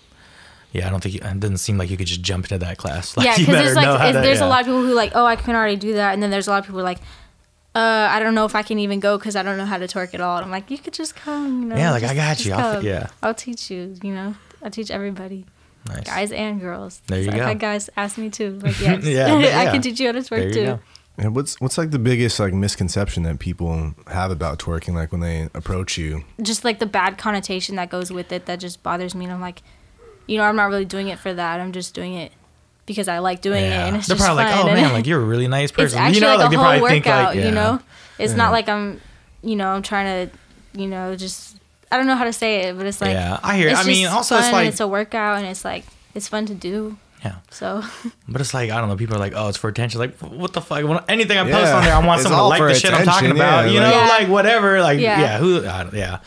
[0.73, 2.79] yeah, I don't think you, it doesn't seem like you could just jump into that
[2.79, 3.17] class.
[3.17, 4.47] Like, yeah, because there's like there's yeah.
[4.47, 6.47] a lot of people who like, oh, I can already do that, and then there's
[6.49, 6.99] a lot of people who are like,
[7.75, 9.87] uh, I don't know if I can even go because I don't know how to
[9.87, 10.37] twerk at all.
[10.37, 11.77] And I'm like, you could just come, you know.
[11.77, 12.53] Yeah, like, just- I got you.
[12.53, 13.07] I'll- yeah.
[13.23, 13.97] I'll teach you.
[14.03, 15.47] You know, I teach everybody,
[15.89, 16.05] Nice.
[16.05, 17.01] guys and girls.
[17.07, 17.45] There you So I've go.
[17.47, 18.59] had guys ask me too.
[18.63, 20.65] Like, yes, Yeah, I can teach you how to twerk too.
[20.65, 20.81] go.
[21.19, 25.21] And what's what's like the biggest like misconception that people have about twerking, like when
[25.21, 26.25] they approach you?
[26.41, 29.27] Just like the bad connotation that goes with it, that just bothers me.
[29.27, 29.63] And I'm like,
[30.27, 31.61] you know, I'm not really doing it for that.
[31.61, 32.33] I'm just doing it
[32.87, 34.53] because I like doing it, and it's They're just probably fun.
[34.57, 35.85] like, oh and- man, like you're a really nice person.
[35.87, 36.93] it's actually you know, like, they a whole probably workout.
[36.93, 37.45] think like, yeah.
[37.47, 37.81] You know,
[38.19, 38.37] it's Yeah.
[38.39, 39.01] not like I'm,
[39.43, 40.37] you know, I'm trying to,
[40.81, 41.57] you know, just
[41.91, 43.69] I don't know how to say it, but it's like yeah, I hear.
[43.69, 43.73] it.
[43.73, 46.47] It's I mean, also fun it's like, it's a workout and it's like it's fun
[46.47, 46.97] to do.
[47.25, 47.83] Yeah, So
[48.29, 48.97] but it's like I don't know.
[48.97, 50.01] People are like, oh, it's for attention.
[50.01, 50.85] Like, what the fuck?
[50.85, 51.77] When- Anything I post Yeah.
[51.77, 53.67] on there, I want It's someone to like for the shit I'm talking about.
[53.67, 54.09] yeah, you know, like- Yeah.
[54.09, 54.81] like whatever.
[54.83, 55.39] Like, yeah, Yeah.
[55.39, 55.65] who?
[55.67, 56.19] I yeah.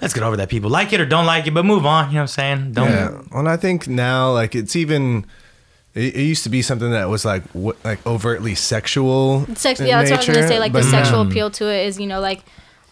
[0.00, 0.48] Let's get over that.
[0.50, 2.08] People like it or don't like it, but move on.
[2.08, 2.72] You know what I'm saying?
[2.72, 2.90] Don't.
[2.90, 3.10] Yeah.
[3.30, 5.24] Well, and I think now, like, it's even.
[5.94, 9.46] It, it used to be something that was like what, like overtly sexual.
[9.56, 10.58] sex, in yeah, that's what I was gonna say.
[10.58, 11.30] Like but the sexual Mm.
[11.30, 12.42] appeal to it is, you know, like.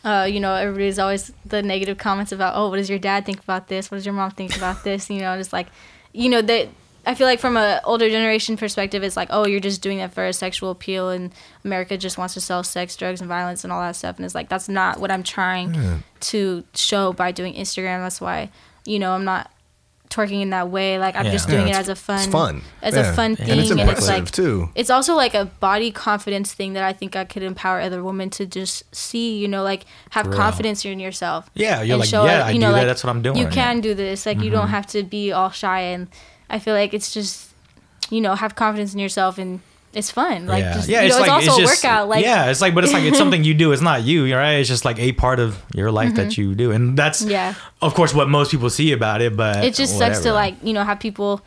[0.07, 3.41] Uh, you know, everybody's always the negative comments about, oh, what does your dad think
[3.43, 3.91] about this?
[3.91, 5.09] What does your mom think about this?
[5.09, 5.69] You know, and it's like,
[6.13, 6.69] you know, that
[7.07, 10.15] I feel like from a older generation perspective, it's like, oh, you're just doing that
[10.15, 11.33] for a sexual appeal, and
[11.65, 14.17] America just wants to sell sex, drugs, and violence and all that stuff.
[14.17, 18.01] And it's like that's not what I'm trying to show by doing Instagram.
[18.01, 18.51] That's why,
[18.87, 19.51] you know, I'm not
[20.11, 20.99] twerking in that way.
[20.99, 21.33] Like I'm Yeah.
[21.33, 22.63] just doing Yeah, it as a fun, it's fun.
[22.83, 23.11] as Yeah.
[23.11, 24.69] a fun And thing, it's and it's like too.
[24.77, 28.31] It's also like a body confidence thing that I think I could empower other women
[28.31, 29.39] to just see.
[29.39, 30.37] You know, like have real.
[30.37, 31.51] confidence in yourself.
[31.55, 33.47] Yeah, you're and like, yeah, I do that, that's what I'm doing, You.
[33.47, 33.55] Mm-hmm.
[33.55, 34.25] can do this.
[34.25, 36.07] Like you don't have to be all shy, and
[36.51, 37.51] I feel like it's just,
[38.11, 39.61] you know, have confidence in yourself and.
[39.97, 41.01] It's fun, like yeah, just, yeah.
[41.03, 42.09] you It's know, it's like also it's a workout.
[42.09, 43.71] Like yeah, it's like, but it's like it's something you do.
[43.71, 44.55] It's not you, right?
[44.55, 47.31] It's just like a part of your life that you do, and that's Mm-hmm.
[47.31, 47.55] Yeah.
[47.81, 49.37] of course, what most people see about it.
[49.37, 51.43] But it just sucks to like you know have people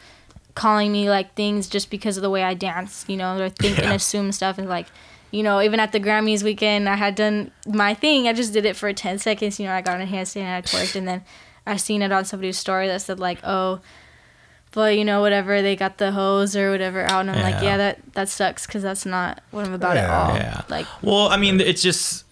[0.55, 3.79] calling me like things just because of the way I dance, you know, or think
[3.79, 4.87] and assume stuff and like,
[5.29, 8.29] you know, even at the Grammys weekend, I had done my thing.
[8.29, 9.59] I just did it for ten seconds.
[9.59, 11.21] You know, I got on a handstand and I twerked, and then
[11.65, 13.81] I seen it on somebody's story that said like, oh.
[14.77, 17.69] But you know, whatever they got the hose or whatever out, and I'm like, Yeah.
[17.69, 20.35] yeah, that that sucks because that's not what I'm about at all.
[20.35, 20.61] Yeah.
[20.69, 22.25] Like, Well, I mean, it's just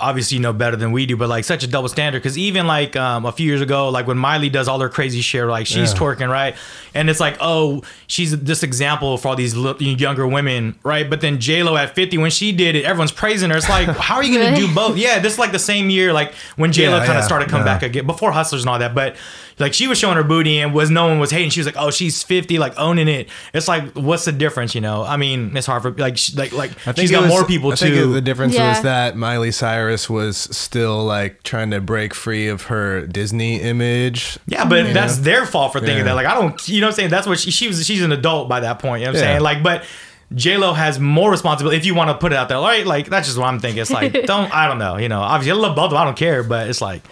[0.00, 2.18] obviously you know better than we do, but like such a double standard.
[2.22, 5.22] Because even like um, a few years ago, like when Miley does all her crazy
[5.22, 5.98] shit, like she's Yeah.
[5.98, 6.54] twerking, right?
[6.92, 11.08] And it's like, oh, she's this example for all these li- younger women, right?
[11.08, 13.56] But then J Lo at fifty, when she did it, everyone's praising her.
[13.56, 14.66] It's like, how are you gonna Really?
[14.66, 14.98] do both?
[14.98, 17.26] Yeah, this is like the same year, like when J Lo Yeah, kind of yeah,
[17.26, 17.72] started coming yeah.
[17.72, 19.16] back again before Hustlers and all that, but.
[19.58, 21.50] Like she was showing her booty and was no one was hating.
[21.50, 24.80] She was like, "Oh, she's 50, like owning it." It's like, what's the difference, you
[24.80, 25.02] know?
[25.04, 27.30] I mean, it's hard for like, she, like, like I think she's it got was-
[27.30, 28.12] more people I think too.
[28.12, 28.68] the difference Yeah.
[28.70, 34.38] was that Miley Cyrus was still like trying to break free of her Disney image.
[34.46, 36.02] Yeah, but that's their fault for thinking Yeah.
[36.04, 36.14] that.
[36.14, 37.10] Like, I don't, you know what I'm saying?
[37.10, 39.00] That's what she, she was, she's an adult by that point.
[39.00, 39.30] You know what I'm Yeah.
[39.34, 39.42] saying?
[39.42, 39.84] Like, but
[40.34, 42.86] J-Lo has more responsibility if you want to put it out there, right?
[42.86, 43.80] Like, that's just what I'm thinking.
[43.80, 45.98] It's like, don't, I don't know, you know, obviously I love both of them.
[46.00, 47.02] I don't care, but it's like,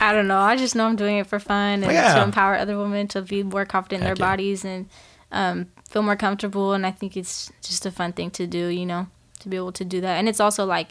[0.00, 0.38] I don't know.
[0.38, 2.14] I just know I'm doing it for fun and Yeah.
[2.16, 4.30] to empower other women to be more confident in their yeah.
[4.30, 4.88] bodies and
[5.32, 6.74] um, feel more comfortable.
[6.74, 9.06] And I think it's just a fun thing to do, you know,
[9.40, 10.16] to be able to do that.
[10.18, 10.88] And it's also like,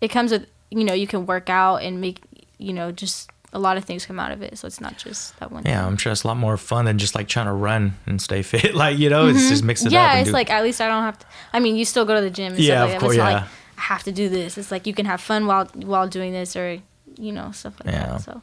[0.00, 2.20] it comes with, you know, you can work out and make,
[2.58, 4.58] you know, just a lot of things come out of it.
[4.58, 5.62] So it's not just that one.
[5.64, 5.86] yeah, thing.
[5.92, 8.42] I'm sure it's a lot more fun than just like trying to run and stay
[8.42, 8.74] fit.
[8.84, 9.92] like, you know, it's just mix it up.
[9.92, 9.94] Mm-hmm.
[9.94, 11.26] Yeah, it's do- like at least I don't have to.
[11.52, 13.06] I mean, you still go to the gym and Yeah, stuff like of that.
[13.06, 13.24] course, yeah.
[13.34, 13.42] like
[13.78, 14.58] I have to do this.
[14.58, 16.78] It's like you can have fun while while doing this or
[17.16, 18.06] you know stuff like Yeah.
[18.06, 18.20] that.
[18.22, 18.42] So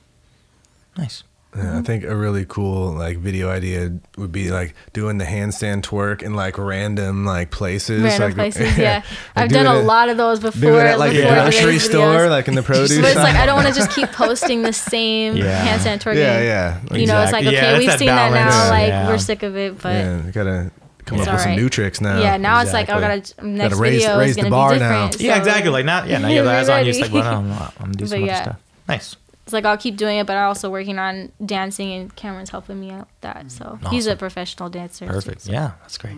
[0.98, 1.24] nice.
[1.58, 5.84] Yeah, I think a really cool like video idea would be like doing the handstand
[5.84, 8.04] twerk in like random like places.
[8.04, 8.78] random like, places.
[8.78, 8.96] Yeah,
[9.36, 10.60] Like, I've done a at- lot of those before.
[10.62, 11.46] Do it at like before a Yeah.
[11.46, 11.90] today's grocery videos.
[11.90, 12.96] store, like in the produce.
[13.00, 13.44] But it's like aisle.
[13.44, 15.66] I don't want to just keep posting the same Yeah.
[15.66, 16.18] handstand twerking.
[16.18, 16.98] Yeah, yeah.
[16.98, 17.54] You know, it's like Exactly.
[17.56, 18.50] Yeah, okay, we've that seen that now.
[18.50, 18.70] balance.
[18.72, 19.08] Like Yeah.
[19.08, 20.72] we're sick of it, but yeah, yeah, gotta
[21.06, 22.20] come It's up with some new tricks now.
[22.20, 24.80] Yeah, now it's like oh, gotta next raise- video raise is the gonna bar be
[24.80, 25.04] now.
[25.08, 25.22] different.
[25.22, 25.70] Yeah, exactly.
[25.72, 26.90] Like, not, yeah, now you have eyes on you.
[26.90, 28.60] It's like, well, I'm, I'm gonna do some But other stuff.
[28.90, 29.16] Nice.
[29.46, 32.80] It's like I'll keep doing it, but I'm also working on dancing, and Cameron's helping
[32.80, 33.52] me out with that.
[33.52, 35.06] So he's a professional dancer.
[35.06, 35.42] too, Perfect.
[35.42, 36.18] so- Yeah, that's great.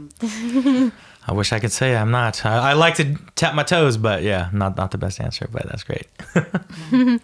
[1.29, 2.45] I wish I could say I'm not.
[2.45, 5.47] I, I like to tap my toes, but yeah, not not the best answer.
[5.51, 6.07] But that's great.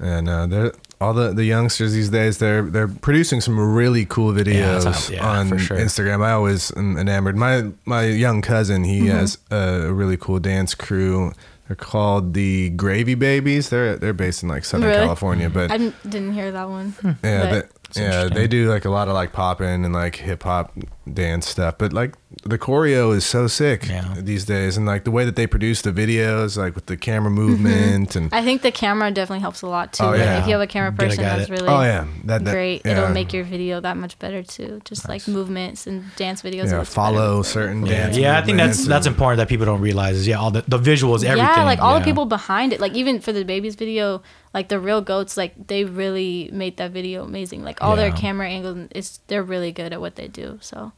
[0.00, 2.38] And uh, they're all the, the youngsters these days.
[2.38, 5.76] They're they're producing some really cool videos that's how- yeah, on sure.
[5.76, 6.22] Instagram.
[6.22, 7.34] I always am enamored.
[7.36, 9.08] My my young cousin, he Mm-hmm.
[9.18, 11.32] has a really cool dance crew.
[11.68, 13.68] They're called the Gravy Babies.
[13.68, 15.00] They're they're based in like Southern Really?
[15.02, 16.92] California, but I didn't- didn't hear that one.
[16.92, 17.10] Hmm.
[17.22, 20.42] yeah, but- they, yeah, they do like a lot of like popping and like hip
[20.42, 20.74] hop
[21.10, 21.76] dance stuff.
[21.78, 24.14] But like the choreo is so sick Yeah.
[24.18, 27.30] these days, and like the way that they produce the videos, like with the camera
[27.30, 27.40] mm-hmm.
[27.40, 30.04] movement and I think the camera definitely helps a lot too.
[30.04, 30.40] Oh, Like, yeah.
[30.40, 32.92] if you have a camera person that's that- really oh yeah, that, that great, yeah.
[32.92, 34.80] it'll make your video that much better too.
[34.84, 36.66] Just like movements and dance videos.
[36.66, 38.16] it yeah follow certain Yeah, dance.
[38.16, 38.38] yeah.
[38.38, 40.16] I think that's that's important that people don't realize.
[40.16, 41.38] Is yeah, all the the visuals, everything.
[41.38, 41.98] Yeah, like all yeah.
[42.00, 44.22] the people behind it, like even for DaBaby's video,
[44.54, 47.62] like the real goats, like they really made that video amazing.
[47.64, 50.58] Like all their camera angles, it's they're really good at what they do.
[50.60, 50.92] So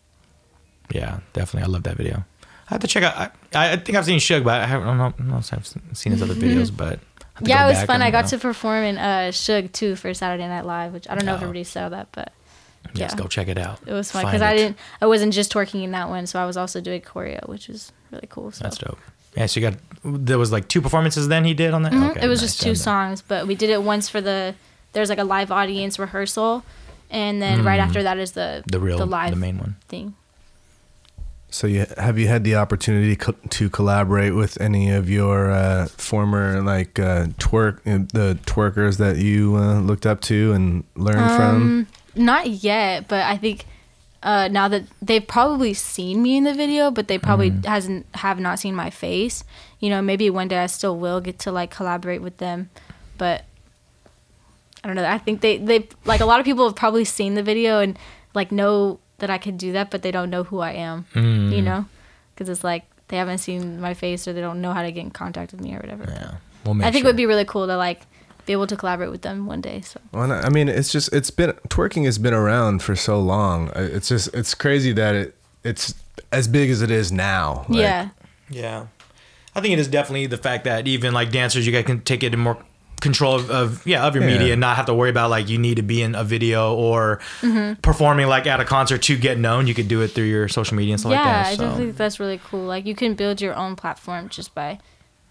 [0.92, 1.64] Yeah, definitely.
[1.68, 2.24] I love that video.
[2.68, 3.33] I have to check out.
[3.55, 4.87] I, I think I've seen Suge, but I haven't.
[4.88, 7.00] I don't know, if I've seen his other videos, but
[7.37, 7.94] I yeah, it was back fun.
[7.96, 11.09] and, I got uh, to perform in uh Suge too for Saturday Night Live, which
[11.09, 11.44] I don't know if Oh.
[11.44, 12.33] everybody saw that, but
[12.94, 13.18] Yes, yeah.
[13.22, 13.79] go check it out.
[13.87, 16.46] it was fun because I didn't, I wasn't just twerking in that one, so I
[16.46, 18.50] was also doing choreo, which was really cool.
[18.53, 18.62] So.
[18.64, 18.98] That's dope.
[19.37, 21.92] Yeah, so you got there was like two performances then he did on that.
[21.92, 22.11] Mhm.
[22.11, 22.53] Okay, it was nice.
[22.53, 24.55] just two songs, but we did it once for the
[24.92, 26.64] there's like a live audience rehearsal,
[27.11, 28.70] and then right after that is the Mm.
[28.72, 29.76] The real, the live the, main one.
[29.88, 30.14] thing.
[31.51, 35.87] So you have you had the opportunity co- to collaborate with any of your uh,
[35.87, 41.31] former like uh, twerk uh, the twerkers that you uh, looked up to and learned
[41.33, 41.63] from?
[41.63, 43.65] Um, Not yet, but I think
[44.23, 47.65] uh, now that they've probably seen me in the video, but they probably Mm.
[47.65, 49.43] hasn't have not seen my face.
[49.81, 52.71] You know, maybe one day I still will get to like collaborate with them,
[53.19, 53.45] but
[54.85, 55.05] I don't know.
[55.05, 57.99] I think they they like a lot of people have probably seen the video and
[58.35, 61.07] like know that I could do that, but they don't know who I am.
[61.15, 61.53] Mm.
[61.55, 61.87] You know,
[62.35, 65.01] because it's like they haven't seen my face or they don't know how to get
[65.01, 66.05] in contact with me or whatever.
[66.09, 67.09] Yeah, we'll make I think sure.
[67.09, 68.03] it would be really cool to like
[68.47, 69.81] be able to collaborate with them one day.
[69.83, 73.71] So Well, I mean, it's just it's been twerking has been around for so long.
[73.77, 75.95] It's just it's crazy that it it's
[76.33, 77.66] as big as it is now.
[77.68, 78.09] Like, yeah,
[78.49, 78.87] Yeah,
[79.55, 82.23] I think it is definitely the fact that even like dancers, you guys can take
[82.23, 82.59] it in more
[83.01, 84.30] control of, of yeah of your Yeah.
[84.38, 86.74] media and not have to worry about like you need to be in a video
[86.74, 87.80] or Mm-hmm.
[87.80, 89.66] performing like at a concert to get known.
[89.66, 91.57] You could do it through your social media and stuff yeah, like I that.
[91.57, 91.62] So.
[91.62, 92.66] definitely think that's really cool.
[92.66, 94.78] Like you can build your own platform just by,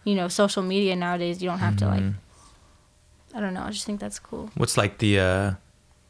[0.03, 1.41] you know, social media nowadays.
[1.41, 2.01] You don't have to like.
[2.01, 3.37] Mm-hmm.
[3.37, 3.61] I don't know.
[3.61, 4.49] I just think that's cool.
[4.55, 5.51] What's like the uh,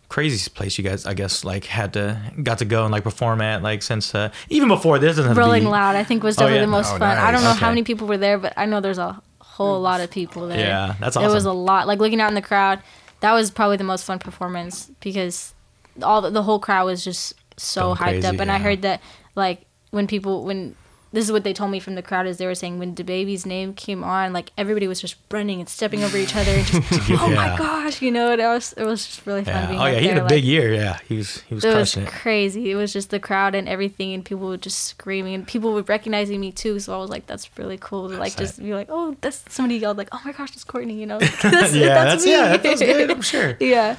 [0.07, 3.41] craziest place you guys I guess like had to got to go and like perform
[3.41, 6.37] at like since uh, even before this doesn't have Rolling be, Loud, I think, was
[6.37, 6.65] Oh, definitely yeah?
[6.65, 7.17] the most Oh, fun.
[7.17, 7.59] I don't know Okay.
[7.59, 9.21] how many people were there, but I know there's a
[9.65, 10.59] whole lot of people there.
[10.59, 11.29] Yeah, that's awesome.
[11.29, 11.87] It was a lot.
[11.87, 12.81] Like looking out in the crowd,
[13.19, 15.53] that was probably the most fun performance because
[16.01, 18.39] all the, the whole crowd was just so Going hyped crazy, up.
[18.39, 19.01] And I heard that
[19.35, 20.75] like when people when
[21.11, 23.45] this is what they told me from the crowd is they were saying when DaBaby's
[23.45, 27.09] name came on, like everybody was just running and stepping over each other and just
[27.11, 29.67] oh my gosh, you know, and it was it was just really fun Yeah.
[29.67, 30.73] being Oh yeah, he had there, a big like- year.
[30.73, 32.07] Yeah, he was he was it was it.
[32.07, 32.69] crazy.
[32.71, 35.81] It was just the crowd and everything, and people were just screaming, and people were
[35.81, 36.79] recognizing me too.
[36.79, 39.77] So I was like, "That's really cool." To like just be like, "Oh, that's somebody
[39.77, 41.17] yelled like, oh my gosh, it's Courtney," you know?
[41.41, 42.31] that's, yeah, that's, me.
[42.31, 43.09] yeah, that feels good.
[43.09, 43.57] I'm sure.
[43.59, 43.95] yeah,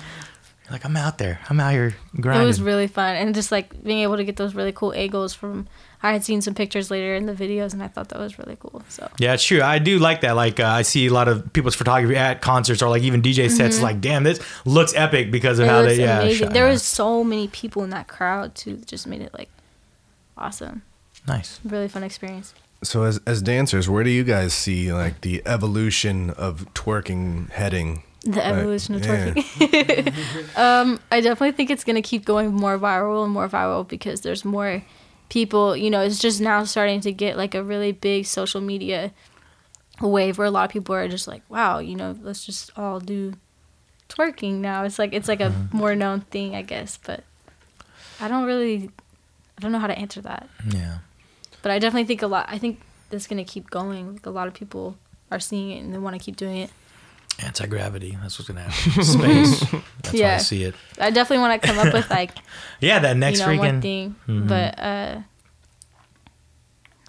[0.71, 1.41] Like I'm out there.
[1.51, 2.45] I'm out here grinding.
[2.45, 5.35] it was really fun, and just like being able to get those really cool angles
[5.35, 5.67] from.
[6.03, 8.57] I had seen some pictures later in the videos, and I thought that was really
[8.59, 8.83] cool.
[8.89, 9.61] So Yeah, it's true.
[9.63, 10.33] I do like that.
[10.33, 13.51] Like uh, I see a lot of people's photography at concerts or like even DJ
[13.51, 13.83] sets.
[13.83, 15.75] Like, damn, this looks epic because of Mm-hmm.
[15.75, 16.21] it how they yeah.
[16.21, 16.47] amazing.
[16.47, 16.73] shot- there yeah.
[16.73, 18.77] was so many people in that crowd too.
[18.77, 19.51] that Just made it like
[20.39, 20.83] awesome.
[21.27, 21.61] nice.
[21.65, 22.55] Really fun experience.
[22.83, 28.05] So as as dancers, where do you guys see like the evolution of twerking heading?
[28.25, 29.33] The evolution of yeah.
[29.35, 30.57] twerking.
[30.59, 34.45] um, I definitely think it's gonna keep going more viral and more viral because there's
[34.47, 34.83] more
[35.31, 35.75] people.
[35.75, 39.13] You know, it's just now starting to get like a really big social media
[40.03, 43.01] wave where a lot of people are just like, wow, you know, let's just all
[43.01, 43.33] do
[44.11, 44.85] twerking now.
[44.85, 45.77] It's like it's like a mm-hmm.
[45.77, 46.99] more known thing, I guess.
[46.99, 47.25] But
[48.21, 48.91] I don't really,
[49.57, 50.49] I don't know how to answer that.
[50.69, 50.99] Yeah.
[51.63, 52.47] But I definitely think a lot.
[52.49, 54.15] I think that's gonna keep going.
[54.15, 54.97] Like a lot of people
[55.31, 56.71] are seeing it and they want to keep doing it.
[57.43, 58.19] Anti gravity.
[58.21, 59.03] That's what's gonna happen.
[59.05, 59.61] Space.
[60.03, 60.37] That's how I Yeah.
[60.39, 60.75] see it.
[60.99, 62.33] I definitely want to come up with like
[62.81, 63.83] Yeah, that next you know one freaking.
[63.83, 64.49] thing, Mhm.
[64.49, 65.21] but uh,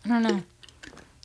[0.05, 0.43] I don't know.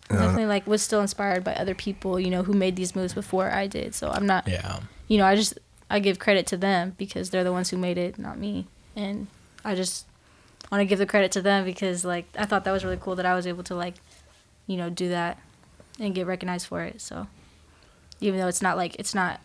[0.08, 3.50] Definitely like was still inspired by other people, you know, who made these moves before
[3.50, 3.94] I did.
[3.94, 4.80] So I'm not, Yeah.
[5.08, 5.58] you know, I just
[5.90, 8.66] I give credit to them because they're the ones who made it, not me.
[8.94, 9.26] And
[9.64, 10.06] I just
[10.70, 13.16] want to give the credit to them because like I thought that was really cool
[13.16, 13.94] that I was able to like,
[14.66, 15.38] you know, do that
[15.98, 17.00] and get recognized for it.
[17.00, 17.26] So
[18.20, 19.40] even though it's not like it's not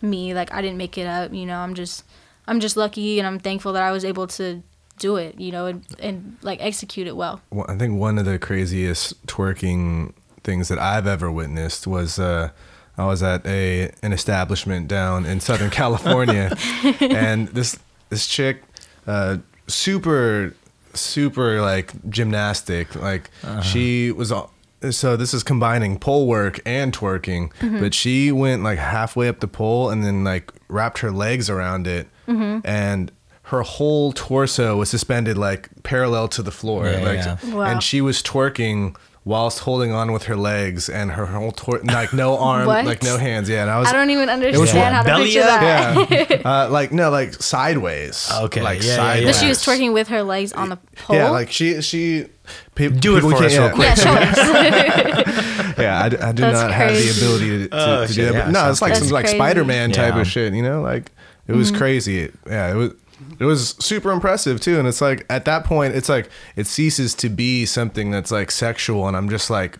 [0.00, 2.04] me, like I didn't make it up, you know, I'm just
[2.46, 4.62] I'm just lucky and I'm thankful that I was able to
[4.98, 7.40] do it, you know, and, and like execute it well.
[7.50, 12.50] Well, I think one of the craziest twerking things that I've ever witnessed was uh,
[12.96, 16.56] I was at a an establishment down in Southern California,
[17.00, 17.78] and this
[18.08, 18.62] this chick,
[19.06, 20.54] uh, super
[20.94, 23.30] super like gymnastic, like
[23.62, 24.52] she was all.
[24.90, 27.80] So this is combining pole work and twerking, mm-hmm.
[27.80, 31.86] but she went like halfway up the pole and then like wrapped her legs around
[31.86, 32.60] it, mm-hmm.
[32.64, 33.10] and
[33.44, 37.54] her whole torso was suspended like parallel to the floor, Yeah, like, yeah.
[37.54, 37.62] Wow.
[37.62, 38.94] and she was twerking
[39.28, 42.86] whilst holding on with her legs and her whole tor- like no arm, What?
[42.86, 43.48] like no hands.
[43.48, 45.60] Yeah, and I was I don't even was understand how to belly picture up?
[45.60, 46.30] that.
[46.30, 48.30] yeah, uh, like no, like sideways.
[48.44, 49.24] Okay, like yeah, yeah, sideways.
[49.24, 49.30] yeah.
[49.32, 51.16] But she was twerking with her legs on the pole.
[51.16, 52.26] Yeah, like she she.
[52.74, 53.74] pe- Do it people for can't- us real yeah.
[53.74, 53.88] quick.
[53.88, 55.44] yeah, show us.
[55.78, 57.24] Yeah, I, d- I do That's not have the crazy.
[57.24, 58.34] ability to, to, Oh, to shit, do that.
[58.34, 59.36] yeah, But no, sounds it's like That's some like crazy.
[59.38, 60.20] Spider Man type Yeah.
[60.22, 60.52] of shit.
[60.54, 61.12] You know, like
[61.46, 61.78] it was Mm-hmm.
[61.78, 62.32] crazy.
[62.48, 62.92] Yeah, it was.
[63.38, 67.14] It was super impressive too, and it's like at that point, it's like it ceases
[67.16, 69.78] to be something that's like sexual, and I'm just like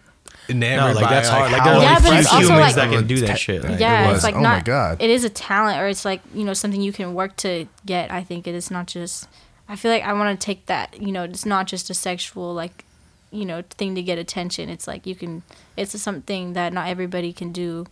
[0.48, 1.52] No, enamored like by that's hard.
[1.52, 3.20] Like how there are Yeah, only but few it's also, humans like- that can do
[3.26, 3.62] that shit.
[3.64, 4.16] Like, yeah, was.
[4.16, 4.64] it's like Oh my not.
[4.64, 5.02] God.
[5.02, 8.10] It is a talent, or it's like you know something you can work to get.
[8.10, 9.28] I think it is not just.
[9.68, 11.00] I feel like I want to take that.
[11.00, 12.84] You know, it's not just a sexual like,
[13.30, 14.68] you know, thing to get attention.
[14.70, 15.42] It's like you can.
[15.76, 17.86] It's something that not everybody can do.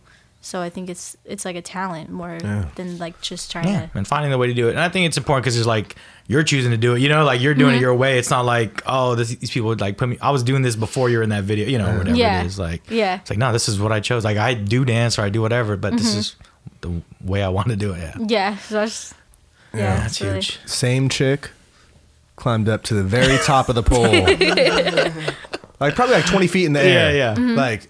[0.47, 2.37] So I think it's it's like a talent more
[2.77, 3.97] than like just trying Yeah, to.
[3.97, 4.71] and finding the way to do it.
[4.71, 6.99] And I think it's important because it's like you're choosing to do it.
[7.01, 7.77] You know, like you're doing Mm-hmm.
[7.79, 8.17] it your way.
[8.17, 10.17] It's not like oh, this, these people would like put me.
[10.21, 11.67] I was doing this before you're in that video.
[11.67, 12.43] You know, whatever Yeah.
[12.43, 12.57] it is.
[12.57, 13.15] Like Yeah.
[13.19, 14.23] it's like no, this is what I chose.
[14.23, 16.19] Like I do dance or I do whatever, but this Mm-hmm.
[16.19, 16.35] is
[16.79, 17.99] the way I want to do it.
[17.99, 19.13] Yeah, Yeah, so I just,
[19.73, 20.59] yeah, yeah, that's really- huge.
[20.65, 21.49] same chick
[22.37, 24.03] climbed up to the very top of the pole,
[25.79, 27.11] like probably like 20 feet in the air.
[27.13, 27.33] Yeah, yeah.
[27.35, 27.55] Mm-hmm.
[27.55, 27.89] Like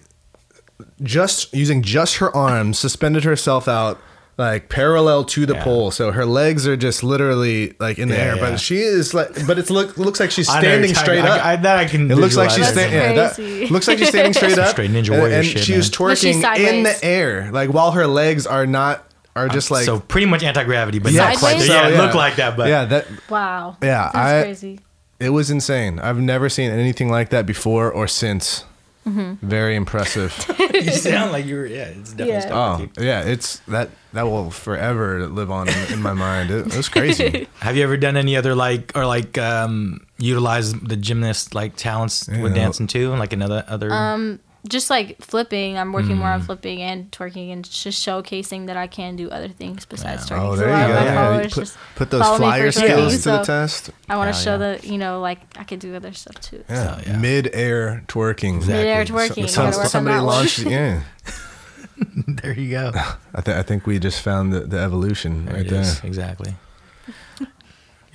[1.02, 4.00] just using just her arms, suspended herself out
[4.36, 5.64] like parallel to the Yeah.
[5.64, 5.90] pole.
[5.90, 8.50] So her legs are just literally like in the Yeah, air, yeah.
[8.50, 11.28] but she is like, but it's look looks like she's I know standing straight I-
[11.38, 11.44] up.
[11.44, 12.94] I- that I can It looks like she's standing.
[12.98, 14.68] Yeah, that looks like she's standing straight up.
[14.70, 18.06] straight Ninja Warrior and shit, she was she's twerking in the air, like while her
[18.06, 21.50] legs are not are just like so pretty much anti gravity, but Yeah, not quite.
[21.58, 21.68] Sideways?
[21.68, 23.76] Yeah, so, it looked like that, but yeah, that Wow.
[23.82, 24.80] Yeah, That's I- crazy.
[25.18, 25.98] it was insane.
[25.98, 28.62] I've never seen anything like that before or since.
[29.08, 29.46] Mm-hmm.
[29.46, 30.32] Very impressive.
[30.74, 31.66] you sound like you were.
[31.66, 32.40] Yeah, it's definitely Yeah.
[32.40, 33.08] stuck with oh you.
[33.08, 36.50] yeah, it's that that will forever live on in, in my mind.
[36.50, 37.48] It, it was crazy.
[37.60, 42.28] Have you ever done any other like or like um utilize the gymnast like talents
[42.28, 43.92] with dancing too, like another other?
[43.92, 46.34] Um, just like flipping, I'm working more Mm.
[46.34, 50.36] on flipping and twerking and just showcasing that I can do other things besides Yeah.
[50.36, 50.42] twerking.
[50.42, 50.94] Oh, there a lot you go.
[50.94, 53.90] my Yeah, you put, put those flyer skills to the test.
[54.08, 54.56] I want Hell to show yeah.
[54.58, 56.62] that you know, like I could do other stuff too.
[56.68, 57.16] Yeah, So, yeah.
[57.18, 58.56] mid-air twerking.
[58.56, 58.74] Exactly.
[58.84, 59.36] Mid-air twerking.
[59.38, 60.58] you Some- gotta work on somebody that launched.
[60.60, 61.00] Yeah,
[62.26, 62.92] there you go.
[63.34, 65.80] I, th- I think we just found the, the evolution There right it there.
[65.82, 66.54] is, Exactly.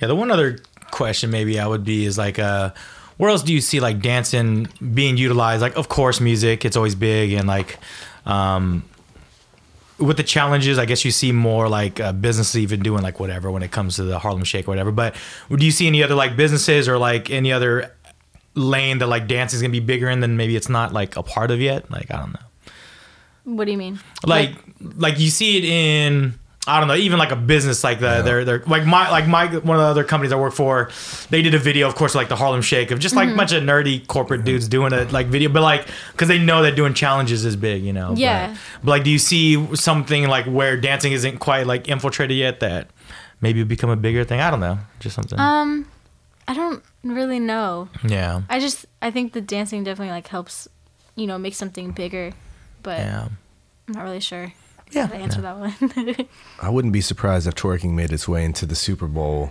[0.00, 0.58] yeah, the one other
[0.90, 2.70] question maybe I would be is like, uh,
[3.16, 5.62] where else do you see like dancing being utilized?
[5.62, 7.78] Like, of course, music, it's always big, and like,
[8.26, 8.84] um,
[9.98, 13.50] with the challenges, I guess you see more like uh, businesses even doing like whatever
[13.50, 14.90] when it comes to the Harlem Shake or whatever.
[14.90, 15.14] But
[15.54, 17.92] do you see any other like businesses or like any other
[18.56, 21.22] lane that like dancing is gonna be bigger in than maybe it's not like a
[21.22, 21.90] part of yet?
[21.90, 22.72] Like, I don't know
[23.56, 24.00] What do you mean?
[24.26, 24.54] like
[24.96, 26.34] like you see it in
[26.66, 29.46] I don't know, even like a business like the they're they're like my like my
[29.46, 30.90] one of the other companies I work for,
[31.28, 33.52] they did a video, of course, like the Harlem Shake of just like a bunch
[33.52, 36.94] of nerdy corporate dudes doing a like video, but like because they know that doing
[36.94, 38.10] challenges is big, you know.
[38.10, 38.56] But- Yeah.
[38.82, 42.88] But, like, do you see something like where dancing isn't quite like infiltrated yet that
[43.42, 44.40] maybe become a bigger thing?
[44.40, 45.38] I don't know, just something.
[45.38, 45.86] Um,
[46.48, 47.90] I don't really know.
[48.08, 48.40] yeah.
[48.48, 50.66] I just I think the dancing definitely like helps,
[51.14, 52.32] you know, make something bigger,
[52.82, 53.28] but Yeah.
[53.88, 54.50] I'm not really sure.
[54.94, 55.06] Yeah.
[55.08, 55.74] to answer that one.
[56.62, 59.50] I wouldn't be surprised if twerking made its way into the Super Bowl,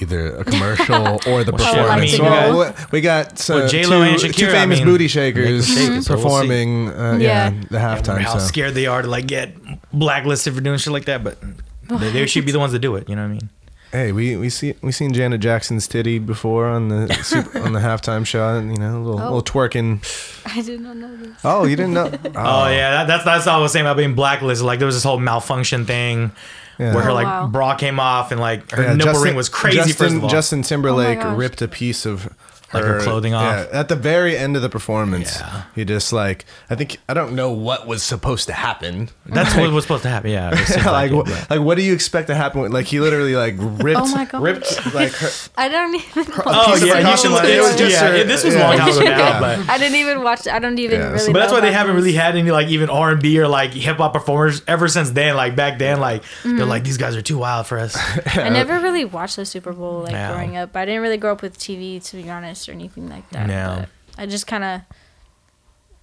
[0.00, 0.94] either a commercial
[1.26, 2.12] or the Well, shit, I performance.
[2.12, 4.86] mean, Well, you we- we got some, Well, two, J-Lo two Shakira, I famous mean,
[4.86, 6.88] booty shakers they can shake it, so we'll performing.
[6.90, 7.50] uh, yeah.
[7.50, 7.60] Yeah.
[7.70, 8.08] the halftime.
[8.08, 8.46] Remember how so.
[8.46, 9.56] scared they are to like get
[9.92, 11.38] blacklisted for doing shit like that, but
[11.88, 13.08] they, they should be the ones that do it.
[13.08, 13.50] You know what I mean?
[13.90, 17.80] Hey, we we see we seen Janet Jackson's titty before on the super, on the
[17.80, 18.58] halftime show.
[18.60, 19.24] You know, a little, Oh.
[19.36, 20.00] little twerking.
[20.44, 21.36] I did not know this.
[21.42, 22.06] Oh, you didn't know?
[22.26, 22.30] Oh.
[22.64, 24.66] oh, yeah, that, that's that's all I was saying about being blacklisted.
[24.66, 26.32] Like there was this whole malfunction thing
[26.78, 26.94] Yeah.
[26.94, 27.46] where her Oh, like wow.
[27.46, 29.78] bra came off and like her Yeah, nipple Justin- ring was crazy.
[29.78, 31.38] Justin, first of all, Justin oh Timberlake gosh.
[31.38, 32.28] ripped a piece of
[32.72, 33.68] Like her clothing off?
[33.72, 35.40] Yeah, at the very end of the performance.
[35.40, 35.62] Yeah.
[35.74, 39.08] He just like I think I don't know what was supposed to happen.
[39.24, 40.30] that's what was supposed to happen.
[40.30, 42.70] Yeah, it seems like it, like what do you expect to happen?
[42.70, 44.42] Like he literally like oh ripped Oh my God.
[44.42, 46.26] ripped like her, I don't even.
[46.44, 47.30] oh yeah, you should.
[47.30, 48.68] like, it was just yeah, her- this was yeah.
[48.68, 49.40] long time ago now, Yeah.
[49.40, 49.68] but.
[49.70, 50.46] I didn't even watch.
[50.46, 51.18] I don't even Yeah, really.
[51.20, 53.48] so- But that's why they haven't really had any like even R and B or
[53.48, 55.36] like hip hop performers ever since then.
[55.36, 56.68] Like back then, like they're mm.
[56.68, 57.96] like these guys are too wild for us.
[58.36, 60.76] I never really watched the Super Bowl like growing up.
[60.76, 63.46] I didn't really grow up with TV to be honest or anything like that.
[63.50, 63.84] Yeah.
[64.16, 64.80] But I just kind of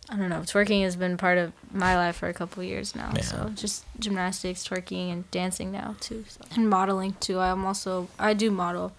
[0.08, 0.42] I don't know.
[0.42, 3.12] Twerking has been part of my life for a couple years now.
[3.16, 3.22] Yeah.
[3.24, 6.24] So just gymnastics, twerking, and dancing now too.
[6.28, 6.42] So.
[6.56, 7.40] And modeling too.
[7.40, 8.94] I'm also I do model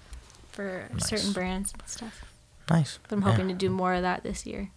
[0.50, 2.24] for certain brands and stuff.
[2.68, 2.98] Nice.
[3.04, 3.30] But I'm Yeah.
[3.30, 4.70] hoping to do more of that this year.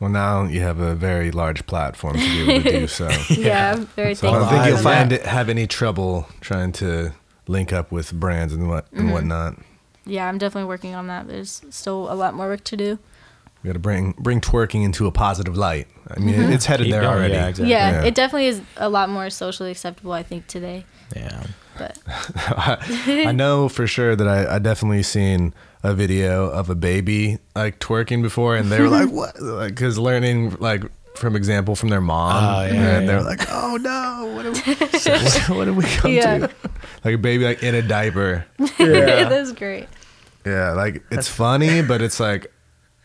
[0.00, 3.10] Well, now you have a very large platform to be able to do so.
[3.28, 7.12] Yeah, I'm very So I don't think you'll find it have any trouble trying to
[7.48, 8.98] link up with brands and what Mm-hmm.
[9.00, 9.56] and whatnot.
[10.06, 11.28] Yeah, I'm definitely working on that.
[11.28, 12.98] There's still a lot more work to do.
[13.62, 15.86] We got to bring bring twerking into a positive light.
[16.08, 16.52] I mean, mm-hmm.
[16.52, 17.34] it's headed there going, already.
[17.34, 17.70] yeah, exactly.
[17.70, 18.04] Yeah, Yeah.
[18.08, 20.12] it definitely is a lot more socially acceptable.
[20.12, 21.44] I think today, Yeah.
[21.76, 27.38] but I know for sure that I, I definitely seen a video of a baby
[27.54, 29.34] like twerking before, and they were like, "What?"
[29.68, 30.82] Because learning like
[31.20, 33.00] from example from their mom, Oh, yeah, and yeah.
[33.06, 34.74] they're like, "Oh no, what do we,
[35.54, 36.38] what, what do we come Yeah.
[36.46, 36.50] to?"
[37.04, 38.46] Like a baby like in a diaper.
[38.78, 39.86] Yeah, that's great.
[40.46, 42.50] Yeah, like it's funny, but it's like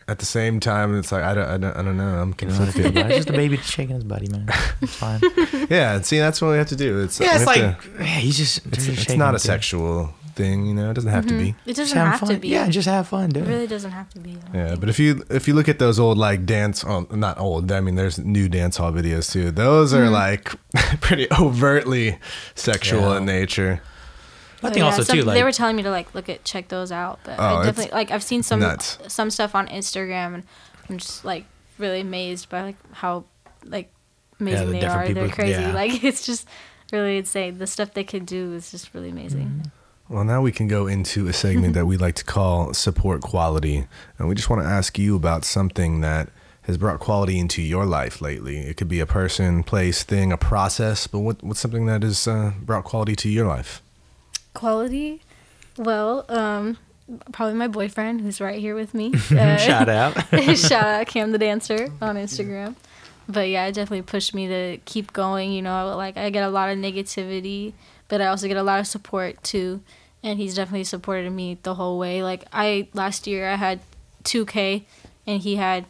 [0.08, 2.04] at the same time, it's like I don't, I don't, I don't know.
[2.22, 2.96] I'm You know what I feel conflicted.
[2.96, 3.06] about?
[3.10, 4.48] It's just a baby shaking his buddy, man.
[4.80, 5.20] It's fine.
[5.68, 7.02] yeah, see, that's what we have to do.
[7.02, 9.40] It's Yeah, it's like to- yeah, he's just it's, just it's not a dude.
[9.42, 10.90] sexual thing, you know.
[10.90, 11.54] It doesn't have to be.
[11.66, 12.28] It doesn't have fun.
[12.28, 12.48] to be.
[12.48, 13.48] Yeah, just have fun, it dude.
[13.48, 14.38] really doesn't have to be.
[14.54, 17.72] Yeah, but if you if you look at those old like dance, oh, not old.
[17.72, 19.50] I mean, there's new dance hall videos too.
[19.50, 20.02] Those Mm-hmm.
[20.04, 20.54] are like
[21.00, 22.18] pretty overtly
[22.54, 23.16] sexual Yeah.
[23.18, 23.80] in nature.
[23.82, 26.28] I But think yeah, also some- too, like they were telling me to like look
[26.28, 28.98] at check those out, but Oh, I definitely like I've seen some nuts.
[29.08, 30.42] some stuff on Instagram, and
[30.88, 31.44] I'm just like
[31.78, 33.24] really amazed by like how
[33.64, 33.90] like
[34.40, 35.14] amazing the they different are.
[35.14, 35.60] They're crazy.
[35.62, 35.72] yeah.
[35.82, 36.46] Like it's just
[36.92, 37.58] really insane.
[37.58, 39.46] The stuff they could do is just really amazing.
[39.46, 39.68] Mm-hmm.
[40.08, 43.86] Well, now we can go into a segment that we like to call support quality,
[44.18, 46.28] and we just want to ask you about something that
[46.66, 48.58] has brought quality into your life lately?
[48.58, 52.26] It could be a person, place, thing, a process, but what, what's something that has
[52.26, 53.82] uh, brought quality to your life?
[54.52, 55.22] Quality?
[55.76, 56.76] Well, um,
[57.32, 59.14] probably my boyfriend who's right here with me.
[59.30, 60.14] Uh, Shout out.
[60.56, 62.74] shout out Cam the Dancer on Instagram.
[63.28, 65.52] But yeah, it definitely pushed me to keep going.
[65.52, 67.74] You know, like I get a lot of negativity,
[68.08, 69.82] but I also get a lot of support too.
[70.22, 72.22] And he's definitely supported me the whole way.
[72.22, 73.80] Like I last year I had
[74.24, 74.82] 2K,
[75.26, 75.86] and he had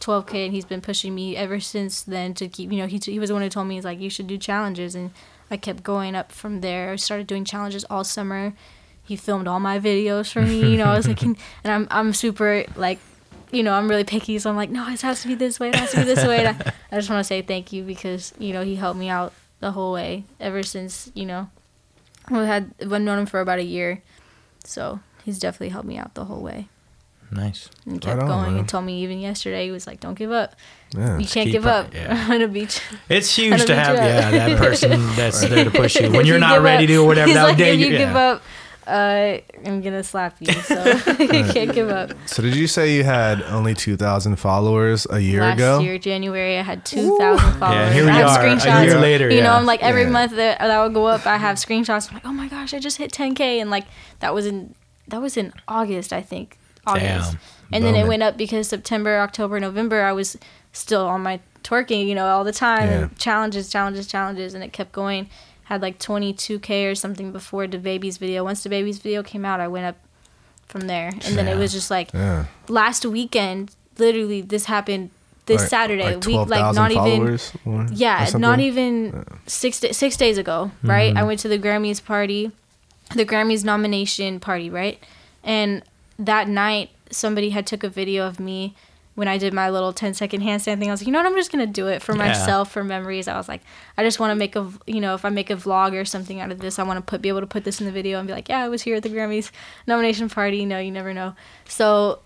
[0.00, 2.70] 12K, and he's been pushing me ever since then to keep.
[2.70, 4.38] You know, he he was the one who told me he's like you should do
[4.38, 5.10] challenges, and
[5.50, 6.92] I kept going up from there.
[6.92, 8.52] I started doing challenges all summer.
[9.04, 10.70] He filmed all my videos for me.
[10.70, 12.98] You know, I was like, and I'm I'm super like
[13.52, 15.68] you know, I'm really picky, so I'm like, no, it has to be this way,
[15.68, 16.38] it has to be this way.
[16.44, 19.08] And I, I just want to say thank you because you know he helped me
[19.08, 19.32] out
[19.62, 21.48] the whole way ever since you know
[22.30, 24.02] we had we've known him for about a year,
[24.64, 26.68] so he's definitely helped me out the whole way
[27.30, 27.70] nice.
[27.86, 28.58] and kept Right on, going man.
[28.60, 30.54] and told me even yesterday he was like, don't give up,
[30.94, 31.16] Yeah.
[31.18, 31.94] you can't give up, up.
[31.94, 32.12] yeah.
[32.24, 32.98] I'm gonna beat you.
[33.08, 36.40] It's huge to have yeah that person that's there to push you when you're you
[36.40, 37.28] not ready up- to or whatever.
[37.28, 38.32] He's That like, day if you you- give yeah.
[38.32, 38.42] up,
[38.86, 40.52] uh, I'm gonna slap you.
[40.52, 40.84] So
[41.20, 42.12] you can't give up.
[42.26, 45.72] So did you say you had only 2,000 followers a year Last ago?
[45.76, 47.60] Last year, January, I had 2,000 followers.
[47.88, 48.84] Yeah, here we I have are, a screenshots.
[48.84, 49.52] year later, You know.
[49.52, 50.10] I'm like every Yeah.
[50.10, 52.08] month that, that would go up, I have screenshots.
[52.08, 53.60] I'm like, oh my gosh, I just hit 10K.
[53.60, 53.84] And like,
[54.20, 54.74] that was in,
[55.08, 56.58] that was in August, I think.
[56.86, 57.32] August.
[57.32, 57.40] Damn.
[57.72, 60.36] And then it went up because September, October, November, I was
[60.72, 62.88] still on my twerking, you know, all the time.
[62.88, 63.08] Yeah.
[63.18, 64.54] Challenges, challenges, challenges.
[64.54, 65.28] And it kept going.
[65.64, 68.44] Had like 22K or something before DaBaby's video.
[68.44, 69.96] Once DaBaby's video came out, I went up
[70.66, 71.08] from there.
[71.24, 72.46] And then it was just like, Yeah.
[72.68, 75.10] last weekend, literally, this happened
[75.46, 76.14] this Like- Saturday.
[76.14, 77.38] like we like 12,000 not even or-
[77.82, 78.40] or yeah, something?
[78.40, 81.16] not even six six days ago, right?
[81.16, 82.52] I went to the Grammys party,
[83.16, 85.02] the Grammys nomination party, right?
[85.42, 85.82] And
[86.18, 88.74] that night, somebody had took a video of me
[89.14, 90.88] when I did my little 10 second handstand thing.
[90.88, 91.26] I was like, you know what?
[91.26, 92.28] I'm just gonna do it for Yeah.
[92.28, 93.28] myself for memories.
[93.28, 93.60] I was like,
[93.98, 96.40] I just want to make a, you know, if I make a vlog or something
[96.40, 98.18] out of this, I want to put be able to put this in the video
[98.18, 99.50] and be like, yeah, I was here at the Grammys
[99.86, 100.58] nomination party.
[100.58, 101.34] You know, you never know.
[101.68, 102.20] So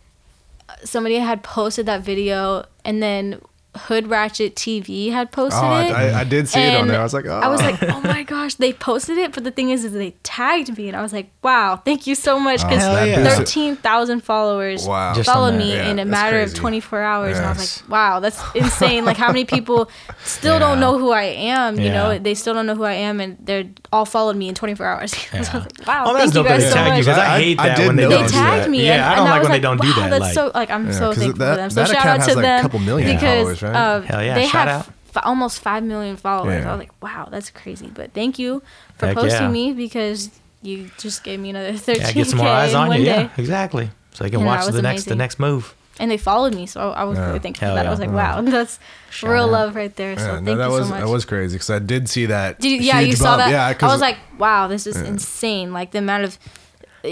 [0.85, 3.41] somebody had posted that video and then
[3.77, 5.93] Hood Ratchet TV had posted Oh, it.
[5.93, 7.01] I, I, I did see it on there.
[7.01, 7.39] I was like, oh.
[7.39, 7.89] I was like, oh.
[7.95, 10.97] oh my gosh, they posted it, but the thing is, is they tagged me, and
[10.97, 13.29] I was like, wow, thank you so much, because Oh, yeah.
[13.37, 15.15] thirteen thousand followers Wow.
[15.15, 16.53] Just on followed me Yeah, in a matter crazy.
[16.53, 19.05] of twenty four hours, and I was like, wow, that's insane.
[19.05, 19.91] like how many people
[20.25, 21.79] still don't know who I am?
[21.79, 24.55] You know, they still don't know who I am, and they're all followed me in
[24.55, 25.15] twenty four hours.
[25.33, 26.99] I was like, wow, Oh, that's thank you guys so much.
[27.01, 28.31] because I I- hate I that did when they know they don't that.
[28.33, 28.71] do tagged that.
[28.71, 28.85] me.
[28.87, 30.11] Yeah, and, I and don't like when they don't do that.
[30.21, 31.71] That's so like I'm so thankful for them.
[31.71, 33.77] So that shout account out has, to like, a them couple million because followers, right?
[33.97, 34.93] uh, Hell yeah, they shout have out.
[35.17, 36.63] f- almost five million followers.
[36.63, 36.69] Yeah.
[36.69, 37.91] I was like, wow, that's crazy.
[37.93, 38.63] But thank you
[38.99, 39.49] for Heck posting yeah.
[39.51, 40.31] me because
[40.63, 42.99] you just gave me another 13k yeah, get some more eyes on you.
[43.05, 43.23] day.
[43.23, 43.91] Yeah, exactly.
[44.13, 45.75] So they can Yeah, watch the next the next move.
[45.99, 47.27] And they followed me, so I was Yeah.
[47.29, 47.87] really thankful for that.
[47.87, 48.79] I was like, wow, that's
[49.11, 49.51] Shout real out.
[49.51, 50.19] love right there.
[50.19, 51.01] So thank no, that you was so much.
[51.03, 52.59] that was crazy because I did see that.
[52.61, 53.51] Did you, yeah, you saw bump.
[53.51, 53.51] that.
[53.81, 55.73] Yeah, I was like, wow, this is insane.
[55.73, 56.39] Like the amount of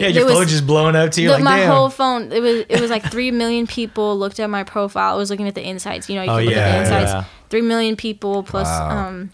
[0.00, 1.28] Yeah, your was- phone just blowing up to you.
[1.28, 1.70] the- like, my damn.
[1.70, 5.14] whole phone it was it was like three million people looked at my profile.
[5.14, 6.08] I was looking at the insights.
[6.08, 7.12] You know, you Oh, can look yeah, at the insights.
[7.12, 7.24] yeah.
[7.50, 9.06] Three million people plus Wow.
[9.08, 9.30] um,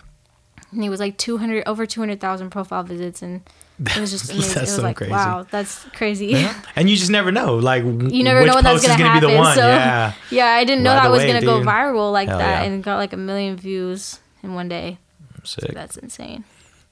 [0.73, 3.41] and it was like two hundred over two hundred thousand profile visits, and
[3.81, 4.55] it was just amazing.
[4.55, 5.11] That's it was so like crazy.
[5.13, 6.47] wow, that's crazy.
[6.77, 7.57] and you just never know.
[7.57, 9.29] Like You never know when that's gonna, gonna happen.
[9.29, 9.55] be the one.
[9.57, 10.13] So yeah.
[10.31, 12.71] yeah, I didn't know Right that was gonna go viral like Hell that, yeah.
[12.71, 14.99] and got like a million views in one day.
[15.43, 15.73] Sick.
[15.73, 16.45] That's insane.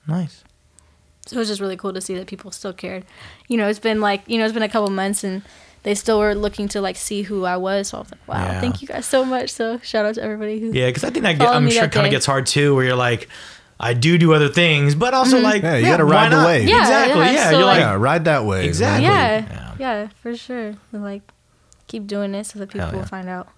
[0.08, 0.42] Nice.
[1.28, 3.04] So it was just really cool to see that people still cared.
[3.48, 5.42] You know, it's been like you know, it's been a couple months and
[5.82, 7.88] they still were looking to like see who I was.
[7.88, 8.60] So I was like, wow, Yeah.
[8.60, 9.50] thank you guys so much.
[9.50, 12.06] So shout out to everybody who Yeah, because I think that get, I'm sure kind
[12.06, 13.28] of gets hard too, where you're like,
[13.80, 16.60] I do do other things, but also like, Yeah, you gotta why ride the wave.
[16.62, 16.68] Mm-hmm.
[16.68, 17.20] Yeah, exactly.
[17.20, 18.66] yeah, Yeah, so, you're like, yeah, ride that way.
[18.66, 19.04] Exactly.
[19.04, 19.74] yeah, Yeah.
[19.78, 20.74] yeah, for sure.
[20.92, 21.22] And, like
[21.86, 22.96] keep doing it so that people yeah.
[22.96, 23.48] will find out.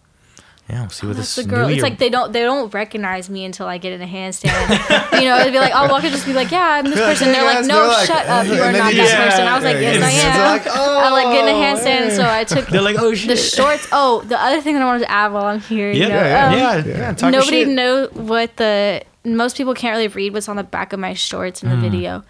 [0.71, 1.67] Yeah, we'll see Oh, what that's this the girl.
[1.67, 4.07] new It's year- like they don't they don't recognize me until I get in a
[4.07, 5.21] handstand.
[5.21, 6.95] you know, it'd be like, oh, well, I could just be like, yeah, I'm this
[6.95, 7.29] They're person.
[7.33, 9.47] They're "Hey, like, no, they're like, shut up, you are not you that just- person.
[9.47, 10.59] I was like, yes, I am.
[10.59, 13.89] like, I like getting a oh, handstand, so I took they're like, oh the shorts.
[13.93, 16.15] Oh, the other thing that I wanted to add while I'm here, Yeah, you know,
[16.23, 16.55] yeah, um,
[16.87, 17.69] yeah, yeah, talk nobody shit.
[17.69, 21.63] know what the most people can't really read what's on the back of my shorts
[21.63, 21.83] in the Hmm.
[21.83, 22.25] video.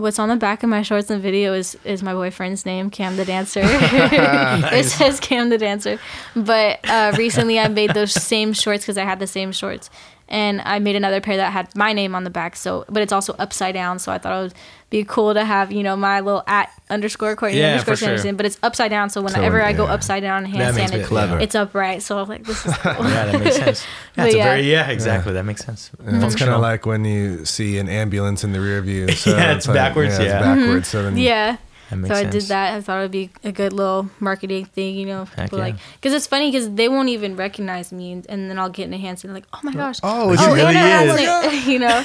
[0.00, 2.88] What's on the back of my shorts in the video is is my boyfriend's name,
[2.88, 3.60] Cam the Dancer.
[3.64, 5.98] it says Cam the Dancer.
[6.34, 9.90] But uh, recently I made those same shorts because I had the same shorts.
[10.28, 13.12] And I made another pair that had my name on the back, so but it's
[13.12, 13.98] also upside down.
[13.98, 14.54] So I thought I would
[14.90, 18.32] be cool to have, you know, my little at underscore Courtney Yeah, underscore for sure.
[18.32, 19.08] But it's upside down.
[19.08, 19.94] So whenever I go yeah.
[19.94, 21.38] upside down and handstand, it it, clever.
[21.38, 22.02] it's upright.
[22.02, 22.92] So I'm like, this is cool.
[23.08, 23.86] yeah, that makes sense.
[24.16, 24.44] Yeah, it's a yeah.
[24.44, 25.32] very yeah, exactly.
[25.32, 25.90] That makes sense.
[26.04, 29.08] Yeah, it's kind of like when you see an ambulance in the rear view.
[29.20, 30.40] So Yeah, it's like- backwards, it's yeah.
[30.40, 30.88] backwards.
[30.88, 30.98] Mm-hmm.
[30.98, 31.56] So then, yeah.
[31.90, 32.74] That makes so I did that.
[32.74, 35.24] I thought it would be a good little marketing thing, you know.
[35.24, 35.64] Heck People yeah.
[35.64, 38.84] like because it's funny because they won't even recognize me, and, and then I'll get
[38.86, 41.20] in a hand and like, oh my gosh, Oh, oh, really Anna is.
[41.20, 42.04] has it," you know,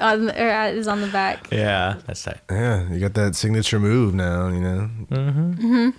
[0.00, 1.48] on, or is on the back.
[1.52, 2.38] Yeah, that's tight.
[2.50, 5.92] Yeah, you got that signature move now, you know.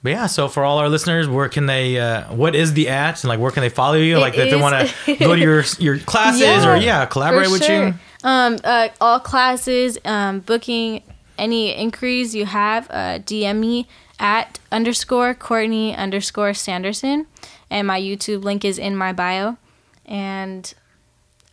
[0.00, 1.98] But yeah, so for all our listeners, where can they?
[1.98, 4.16] Uh, what is the at, and like where can they follow you?
[4.16, 7.64] It like if they want to go to your your classes or yeah, collaborate with
[7.64, 7.88] sure.
[7.88, 7.94] you.
[8.22, 11.02] Um, uh, all classes, um, booking
[11.38, 13.86] any inquiries you have, uh, DM me
[14.18, 17.26] at underscore Courtney underscore Sanderson,
[17.70, 19.56] and my YouTube link is in my bio,
[20.06, 20.74] and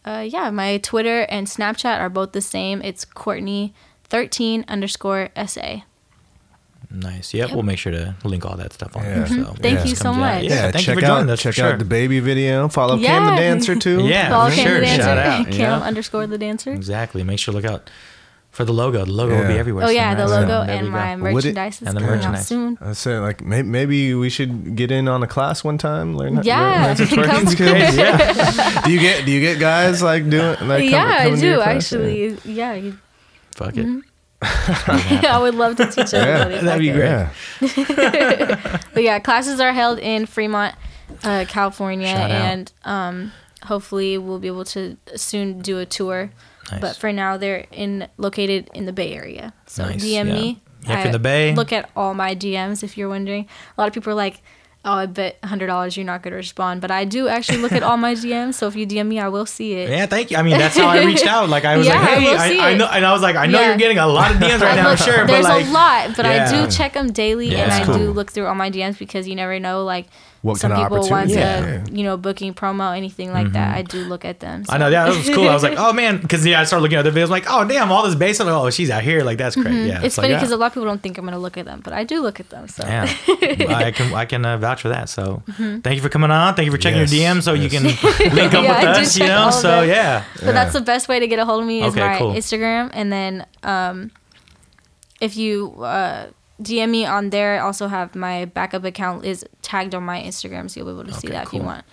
[0.04, 2.82] uh, yeah, my Twitter and Snapchat are both the same.
[2.82, 3.74] It's Courtney
[4.04, 5.82] thirteen underscore sa.
[6.92, 7.34] Nice.
[7.34, 9.16] Yep, we'll make sure to link all that stuff on Yeah.
[9.16, 9.28] there.
[9.28, 9.58] So Mhm.
[9.62, 9.86] Thank Yeah.
[9.86, 10.20] you so comes out.
[10.22, 10.44] much.
[10.44, 11.42] Yeah, Yeah, thank check you for joining out us.
[11.42, 12.70] check for out the baby video.
[12.70, 14.06] Follow Cam the dancer too.
[14.08, 14.76] Yeah, Follow Cam sure.
[14.80, 15.04] the dancer.
[15.04, 15.46] Shout out.
[15.52, 15.80] Cam Yeah.
[15.80, 16.72] underscore the dancer.
[16.72, 17.24] Exactly.
[17.24, 17.90] Make sure to look out
[18.56, 19.04] for the logo.
[19.04, 19.60] The logo will be Yeah.
[19.60, 19.86] everywhere.
[19.86, 20.30] Oh yeah, the right?
[20.30, 20.92] So logo there and go.
[20.92, 22.48] my Would it- merchandise is And the coming out merchandise.
[22.48, 22.78] soon.
[22.82, 26.16] I said like may- maybe we should get in on a class one time.
[26.16, 26.40] Learn.
[26.44, 27.96] Yeah, learn, learn some twerking skills.
[27.98, 28.82] yeah.
[28.86, 31.46] do you get do you get guys like doing like come- yeah, I coming to
[31.46, 31.76] your do class?
[31.94, 32.38] actually.
[32.46, 32.98] Yeah, you-
[33.56, 33.88] Fuck it.
[34.42, 36.56] I would love to teach everybody.
[36.56, 36.96] if I That'd be could.
[36.96, 37.98] great.
[37.98, 38.80] Yeah.
[38.94, 40.76] But yeah, classes are held in Fremont,
[41.24, 42.42] uh, California, Shout out.
[42.42, 43.32] and um,
[43.64, 46.32] hopefully we'll be able to soon do a tour.
[46.72, 46.82] Nice.
[46.82, 49.54] But for now, they're in located in the Bay Area.
[49.68, 50.24] So Nice, DM yeah.
[50.24, 50.62] me.
[50.88, 51.54] Yeah, in the Bay.
[51.56, 53.48] Look at all my DMs if you're wondering.
[53.78, 54.42] A lot of people are like,
[54.84, 57.72] "Oh, I bet hundred dollars you're not going to respond," but I do actually look
[57.72, 58.54] at all my DMs.
[58.56, 59.90] So if you DM me, I will see it.
[59.90, 60.38] Yeah, thank you.
[60.38, 61.50] I mean, that's how I reached out.
[61.50, 63.48] Like, I was Yeah, like, hey, see I, I know, and I was like, I
[63.48, 63.70] know Yeah.
[63.70, 66.16] you're getting a lot of DMs right now, look- sure, but there's like, a lot,
[66.16, 69.28] but I do check them daily, and I do look through all my DMs because
[69.28, 70.06] you never know, like
[70.46, 71.84] What some kind of people want opportunity?
[71.84, 71.98] to, Yeah.
[71.98, 73.76] you know, booking promo, anything like that.
[73.76, 74.64] I do look at them.
[74.70, 75.50] I know yeah that was cool.
[75.50, 77.66] I was like, oh man, because yeah, I started looking at the videos, like, oh
[77.66, 78.40] damn, all this bass.
[78.40, 79.74] I'm like, oh, she's out here, like that's great.
[79.88, 80.56] Yeah, it's like, funny because yeah.
[80.56, 82.40] a lot of people don't think I'm gonna look at them, but I do look
[82.40, 82.68] at them.
[82.68, 85.10] So Yeah, I can I can uh, vouch for that.
[85.10, 86.54] So thank you for coming on.
[86.56, 87.84] Thank you for checking Yes, your DM so you can
[88.36, 89.18] link up Yeah, with I us.
[89.18, 89.90] You know, so them.
[89.90, 92.18] yeah, But that's the best way to get a hold of me is Okay, my
[92.20, 92.34] cool.
[92.34, 94.12] Instagram, and then um,
[95.20, 96.28] if you uh,
[96.62, 100.70] DM me on there, I also have my backup account is tagged on my Instagram,
[100.70, 101.84] so you'll be able to see Okay, that if you want.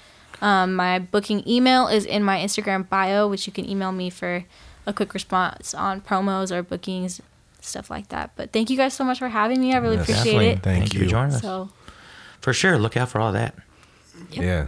[0.40, 4.44] Um, my booking email is in my Instagram bio, which you can email me for
[4.86, 7.20] a quick response on promos or bookings,
[7.60, 8.32] stuff like that.
[8.36, 9.72] But thank you guys so much for having me.
[9.74, 10.48] I really Yes, appreciate definitely.
[10.48, 10.62] it.
[10.62, 11.06] Thank Thank you you.
[11.06, 11.42] for joining us.
[11.42, 11.70] So
[12.40, 13.54] For sure, look out for all that.
[14.30, 14.66] Yeah.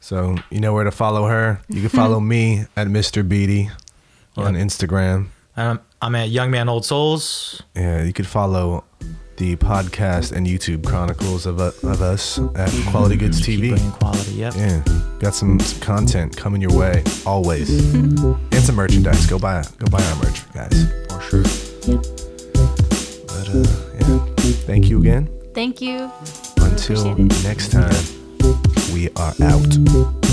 [0.00, 1.60] So you know where to follow her.
[1.68, 3.26] You can follow me at Mr.
[3.26, 3.70] Beatty
[4.36, 5.28] on Instagram.
[5.56, 7.62] Um, I'm at Young Man Old Souls.
[7.74, 8.84] Yeah, you could follow
[9.38, 13.78] the podcast and YouTube chronicles of, uh, of us at Quality Goods TV.
[13.98, 14.32] quality.
[14.32, 14.54] Yep.
[14.56, 14.82] Yeah,
[15.18, 19.26] got some, some content coming your way always, and some merchandise.
[19.26, 21.42] Go buy go buy our merch, guys, for sure.
[23.26, 23.64] But uh,
[23.98, 24.18] yeah,
[24.66, 25.28] thank you again.
[25.54, 26.10] thank you.
[26.58, 27.94] Until next time,
[28.92, 30.25] we are out.